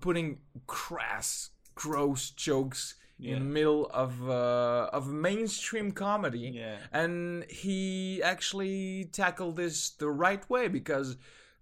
putting 0.00 0.38
crass, 0.66 1.50
gross 1.74 2.30
jokes 2.30 2.94
in 3.20 3.38
the 3.38 3.44
middle 3.44 3.86
of 3.86 4.28
uh, 4.28 4.90
of 4.92 5.08
mainstream 5.08 5.92
comedy, 5.92 6.52
Yeah. 6.54 6.76
and 6.92 7.44
he 7.50 8.22
actually 8.22 9.08
tackled 9.12 9.56
this 9.56 9.90
the 9.90 10.10
right 10.10 10.48
way 10.50 10.68
because 10.68 11.16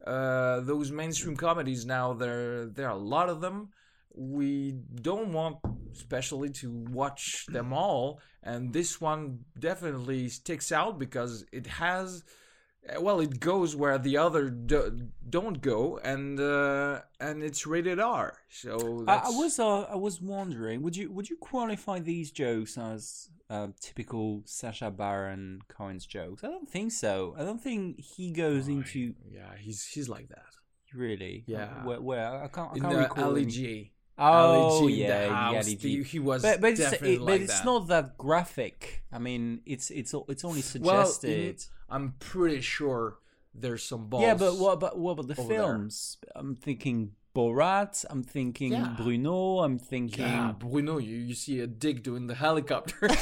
uh, 0.07 0.61
those 0.61 0.91
mainstream 0.91 1.37
comedies 1.37 1.85
now 1.87 2.15
there 2.15 2.67
there 2.67 2.87
are 2.87 2.97
a 2.97 3.07
lot 3.17 3.29
of 3.29 3.41
them. 3.41 3.69
We 4.15 4.73
don't 5.03 5.33
want 5.33 5.59
especially 5.95 6.51
to 6.51 6.71
watch 6.91 7.47
them 7.49 7.73
all, 7.73 8.21
and 8.43 8.73
this 8.73 9.01
one 9.01 9.41
definitely 9.59 10.29
sticks 10.29 10.73
out 10.73 10.99
because 10.99 11.45
it 11.53 11.67
has 11.67 12.25
uh, 12.25 12.31
well, 13.01 13.21
it 13.21 13.41
goes 13.41 13.77
where 13.77 13.99
the 13.99 14.17
other 14.17 14.51
do, 14.51 15.09
don't 15.29 15.61
go, 15.61 15.99
and 16.03 16.39
uh, 16.41 17.01
and 17.21 17.43
it's 17.43 17.67
rated 17.67 18.01
R. 18.01 18.35
So 18.51 19.05
I, 19.09 19.17
I 19.17 19.31
was 19.31 19.59
uh, 19.59 19.83
I 19.83 19.97
was 19.97 20.21
wondering, 20.21 20.83
would 20.83 20.97
you 20.97 21.11
would 21.13 21.29
you 21.31 21.37
qualify 21.37 22.01
these 22.01 22.31
jokes 22.31 22.77
as 22.77 23.29
uh, 23.49 23.69
typical 23.81 24.43
Sacha 24.47 24.91
Baron 24.91 25.61
Cohen's 25.69 26.07
jokes? 26.07 26.43
I 26.45 26.49
don't 26.49 26.69
think 26.69 26.93
so. 26.93 27.35
I 27.39 27.45
don't 27.45 27.63
think 27.63 28.01
he 28.01 28.33
goes 28.33 28.69
into 28.69 29.15
yeah, 29.31 29.55
he's 29.59 29.87
he's 29.87 30.09
like 30.09 30.29
that 30.29 30.53
really. 30.95 31.45
Yeah. 31.47 31.85
Where, 31.85 32.01
where 32.01 32.43
I 32.45 32.49
can't 32.49 32.71
I 32.75 32.79
can't 32.79 32.97
recall. 32.97 33.37
Any- 33.37 33.47
G. 33.47 33.93
Oh 34.19 34.25
Ali 34.25 34.93
G 34.93 35.03
in 35.05 35.09
yeah, 35.09 35.29
house. 35.35 35.67
The- 35.75 36.03
he 36.03 36.19
was 36.19 36.43
But, 36.43 36.61
but, 36.61 36.73
it's, 36.73 36.81
it, 36.81 37.01
but 37.01 37.21
like 37.21 37.41
it's 37.41 37.59
that. 37.61 37.65
not 37.65 37.89
that 37.89 38.19
graphic. 38.19 39.03
I 39.11 39.19
mean, 39.19 39.61
it's 39.65 39.91
it's 39.91 40.15
it's 40.29 40.45
only 40.45 40.63
Well, 40.81 41.07
suggested. 41.07 41.31
in- 41.49 41.57
I'm 41.93 42.15
pretty 42.19 42.61
sure 42.61 43.19
there's 43.55 43.83
some 43.83 44.09
balls. 44.09 44.23
yeah, 44.23 44.35
but 44.35 44.57
what 44.57 44.73
about 44.73 44.99
what 44.99 45.13
about 45.13 45.29
the 45.29 45.39
over 45.41 45.49
there. 45.49 45.59
films? 45.63 46.17
I'm 46.35 46.55
thinking 46.57 47.13
Borat. 47.35 48.05
I'm 48.11 48.23
thinking 48.23 48.73
Yeah. 48.73 48.95
Bruno. 48.97 49.61
I'm 49.61 49.79
thinking. 49.79 50.25
Yeah, 50.25 50.53
Bruno, 50.59 50.99
you, 50.99 51.17
you 51.17 51.35
see 51.35 51.61
a 51.61 51.67
dick 51.67 52.03
doing 52.03 52.27
the 52.27 52.35
helicopter. 52.35 53.09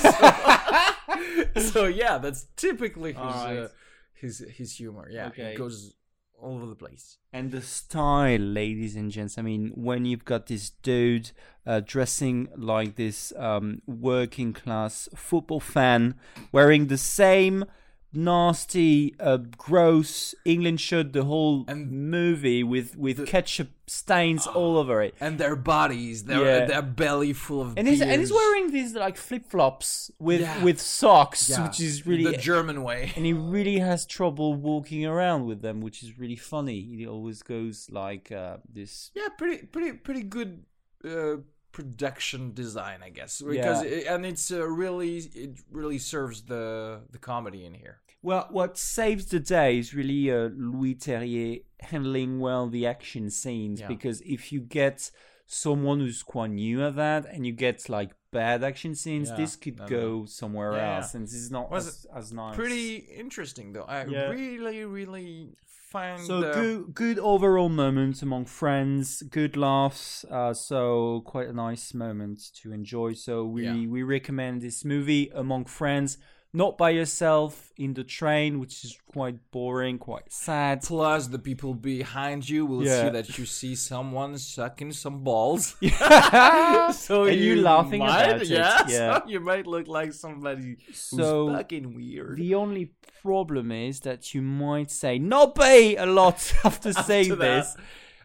So, 1.55 1.61
so 1.73 1.87
yeah, 1.87 2.19
that's 2.19 2.47
typically 2.57 3.13
his 3.13 3.21
Alright. 3.21 3.59
uh, 3.59 3.69
his 4.15 4.39
his 4.59 4.77
humor. 4.77 5.09
Yeah, 5.11 5.29
Okay. 5.29 5.53
it 5.55 5.59
goes 5.59 5.95
all 6.41 6.55
over 6.57 6.67
the 6.67 6.75
place. 6.77 7.19
And 7.33 7.51
the 7.51 7.61
style, 7.63 8.41
ladies 8.41 8.97
and 8.97 9.11
gents. 9.11 9.37
I 9.39 9.43
mean, 9.43 9.73
when 9.75 10.05
you've 10.07 10.25
got 10.25 10.47
this 10.47 10.71
dude 10.83 11.33
uh, 11.67 11.81
dressing 11.85 12.49
like 12.57 12.97
this 12.97 13.33
um, 13.37 13.83
working 13.87 14.53
class 14.53 15.09
football 15.15 15.61
fan, 15.61 16.15
wearing 16.53 16.87
the 16.87 16.99
same 16.99 17.65
nasty, 18.13 19.15
uh, 19.21 19.37
gross 19.57 20.35
England 20.45 20.81
shirt 20.81 21.13
the 21.13 21.25
whole 21.25 21.65
And 21.69 22.11
movie 22.11 22.63
with, 22.63 22.97
with 22.97 23.19
the- 23.19 23.25
ketchup 23.25 23.71
stains 23.87 24.47
all 24.59 24.77
over 24.79 25.03
it. 25.03 25.15
And 25.21 25.39
their 25.39 25.57
bodies, 25.57 26.25
their 26.25 26.45
Yeah. 26.45 26.67
their 26.67 26.83
belly 26.83 27.33
full 27.33 27.61
of 27.63 27.75
And 27.77 27.87
he's, 27.89 28.01
and 28.01 28.21
he's 28.21 28.33
wearing 28.33 28.71
these 28.73 28.95
like 28.95 29.17
flip 29.17 29.47
flops 29.49 30.11
with, 30.19 30.41
Yeah. 30.41 30.63
with 30.65 30.81
socks, 30.81 31.49
Yeah, 31.49 31.67
which 31.67 31.81
is 31.81 32.07
really 32.07 32.25
the 32.31 32.37
German 32.37 32.83
way. 32.83 33.13
and 33.17 33.25
he 33.25 33.33
really 33.33 33.79
has 33.79 34.07
trouble 34.07 34.55
walking 34.55 35.05
around 35.07 35.47
with 35.47 35.63
them, 35.63 35.81
which 35.81 36.03
is 36.03 36.19
really 36.19 36.37
funny. 36.37 36.81
He 36.83 37.07
always 37.07 37.43
goes 37.43 37.89
like 37.91 38.31
uh, 38.33 38.59
this. 38.73 39.11
Yeah, 39.15 39.29
pretty 39.39 39.67
pretty 39.67 39.93
pretty 39.93 40.23
good 40.23 40.65
uh, 41.05 41.37
production 41.73 42.53
design, 42.55 43.01
I 43.03 43.11
guess. 43.11 43.41
Because 43.43 43.85
Yeah. 43.85 43.91
it, 43.91 44.07
and 44.07 44.27
it's 44.27 44.51
uh, 44.51 44.67
really 44.67 45.19
it 45.35 45.59
really 45.71 45.99
serves 45.99 46.43
the 46.43 47.03
the 47.11 47.19
comedy 47.19 47.65
in 47.65 47.75
here. 47.75 48.01
Well, 48.23 48.47
what 48.51 48.77
saves 48.77 49.27
the 49.27 49.41
day 49.41 49.79
is 49.79 49.95
really 49.95 50.31
uh, 50.31 50.51
Louis 50.55 50.95
Leterrier 50.95 51.63
handling 51.81 52.39
well 52.39 52.69
the 52.69 52.87
action 52.87 53.31
scenes 53.31 53.81
Yeah. 53.81 53.89
because 53.89 54.21
if 54.23 54.53
you 54.53 54.61
get 54.61 55.11
someone 55.47 55.99
who's 56.01 56.23
quite 56.23 56.51
new 56.51 56.85
at 56.85 56.97
that 56.97 57.25
and 57.33 57.47
you 57.47 57.53
get 57.53 57.89
like 57.89 58.11
bad 58.31 58.63
action 58.63 58.95
scenes, 58.95 59.31
Yeah, 59.31 59.37
this 59.37 59.57
could 59.57 59.79
go 59.89 60.25
somewhere 60.27 60.75
else, 60.79 61.15
and 61.15 61.25
this 61.27 61.35
is 61.35 61.51
not 61.51 61.71
Was 61.71 61.87
as, 61.89 62.07
as 62.15 62.33
nice. 62.33 62.55
Pretty 62.57 62.97
interesting 62.97 63.73
though. 63.73 63.85
I 63.85 64.03
really 64.03 64.85
really 64.85 65.57
find 65.91 66.21
So 66.21 66.41
the- 66.41 66.53
good, 66.53 66.95
good 66.95 67.19
overall 67.19 67.69
moment 67.69 68.23
among 68.23 68.45
friends, 68.47 69.23
good 69.23 69.57
laughs. 69.57 70.25
Uh, 70.31 70.55
so 70.55 71.23
quite 71.27 71.49
a 71.49 71.53
nice 71.53 71.95
moment 71.95 72.39
to 72.63 72.73
enjoy. 72.73 73.15
So 73.15 73.45
we 73.45 73.65
Yeah. 73.65 73.87
we 73.97 74.03
recommend 74.03 74.63
this 74.63 74.85
movie 74.85 75.31
among 75.35 75.65
friends, 75.67 76.19
not 76.53 76.77
by 76.77 76.91
yourself 76.91 77.73
in 77.77 77.95
the 77.95 78.03
train, 78.03 78.59
which 78.59 78.85
is 78.85 78.99
quite 79.13 79.39
boring, 79.53 79.99
quite 79.99 80.33
sad. 80.33 80.83
Plus, 80.83 81.29
the 81.29 81.39
people 81.39 81.75
behind 81.75 82.49
you 82.49 82.67
will 82.67 82.85
Yeah. 82.85 83.05
see 83.05 83.11
that 83.11 83.39
you 83.39 83.47
see 83.61 83.75
someone 83.77 84.37
sucking 84.39 84.93
some 84.93 85.23
balls. 85.23 85.77
so 86.93 87.25
and 87.25 87.41
you, 87.41 87.61
laughing 87.63 88.01
might, 88.01 88.23
about 88.25 88.47
yeah, 88.47 88.83
it. 88.85 88.91
Yeah. 88.91 89.21
So 89.21 89.29
you 89.29 89.41
might 89.41 89.67
look 89.67 89.87
like 89.87 90.13
somebody 90.13 90.77
So 90.93 91.49
who's 91.49 91.57
fucking 91.57 91.95
weird. 91.95 92.37
the 92.37 92.55
only 92.55 92.93
problem 93.23 93.71
is 93.71 94.01
that 94.01 94.35
you 94.35 94.43
might 94.43 94.91
say 94.91 95.19
"nobby" 95.19 95.97
a 95.97 96.07
lot 96.07 96.53
after, 96.65 96.93
saying 96.93 97.31
After 97.33 97.37
that, 97.37 97.77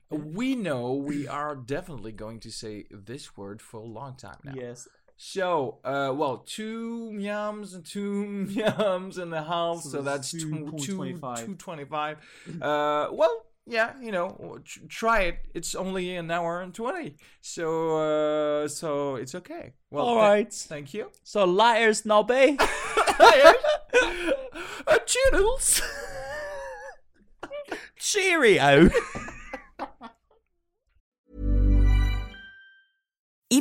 this. 0.09 0.19
we 0.39 0.55
know 0.55 0.93
we 0.93 1.27
are 1.27 1.55
definitely 1.55 2.11
going 2.11 2.39
to 2.41 2.51
say 2.51 2.85
this 2.91 3.35
word 3.37 3.61
for 3.61 3.79
a 3.81 3.85
long 3.85 4.15
time 4.15 4.37
now. 4.43 4.53
Yes. 4.55 4.87
So, 5.17 5.79
uh, 5.83 6.13
well, 6.15 6.39
two 6.45 7.11
yums 7.13 7.73
and 7.73 7.85
two 7.85 8.47
yums 8.49 9.17
and 9.17 9.33
a 9.33 9.43
half, 9.43 9.81
so, 9.81 9.89
So 9.89 10.01
that's 10.01 10.31
two, 10.31 10.39
two, 10.39 10.95
2.25. 10.97 11.19
225. 11.19 12.17
Uh, 12.61 13.07
well, 13.11 13.45
yeah, 13.67 13.93
you 14.01 14.11
know, 14.11 14.59
tr- 14.63 14.79
try 14.87 15.21
it. 15.21 15.37
It's 15.53 15.73
only 15.73 16.15
an 16.15 16.29
hour 16.29 16.61
and 16.61 16.73
20. 16.73 17.15
So, 17.41 17.97
uh, 17.97 18.67
so 18.67 19.15
it's 19.15 19.33
okay. 19.35 19.73
Well, 19.89 20.05
All 20.05 20.35
th- 20.35 20.53
thank 20.53 20.93
you. 20.93 21.11
So 21.23 21.45
liars, 21.45 22.05
nobby. 22.05 22.57
uh, 23.19 23.53
Toodles. 25.05 25.81
Cheerio. 27.97 28.89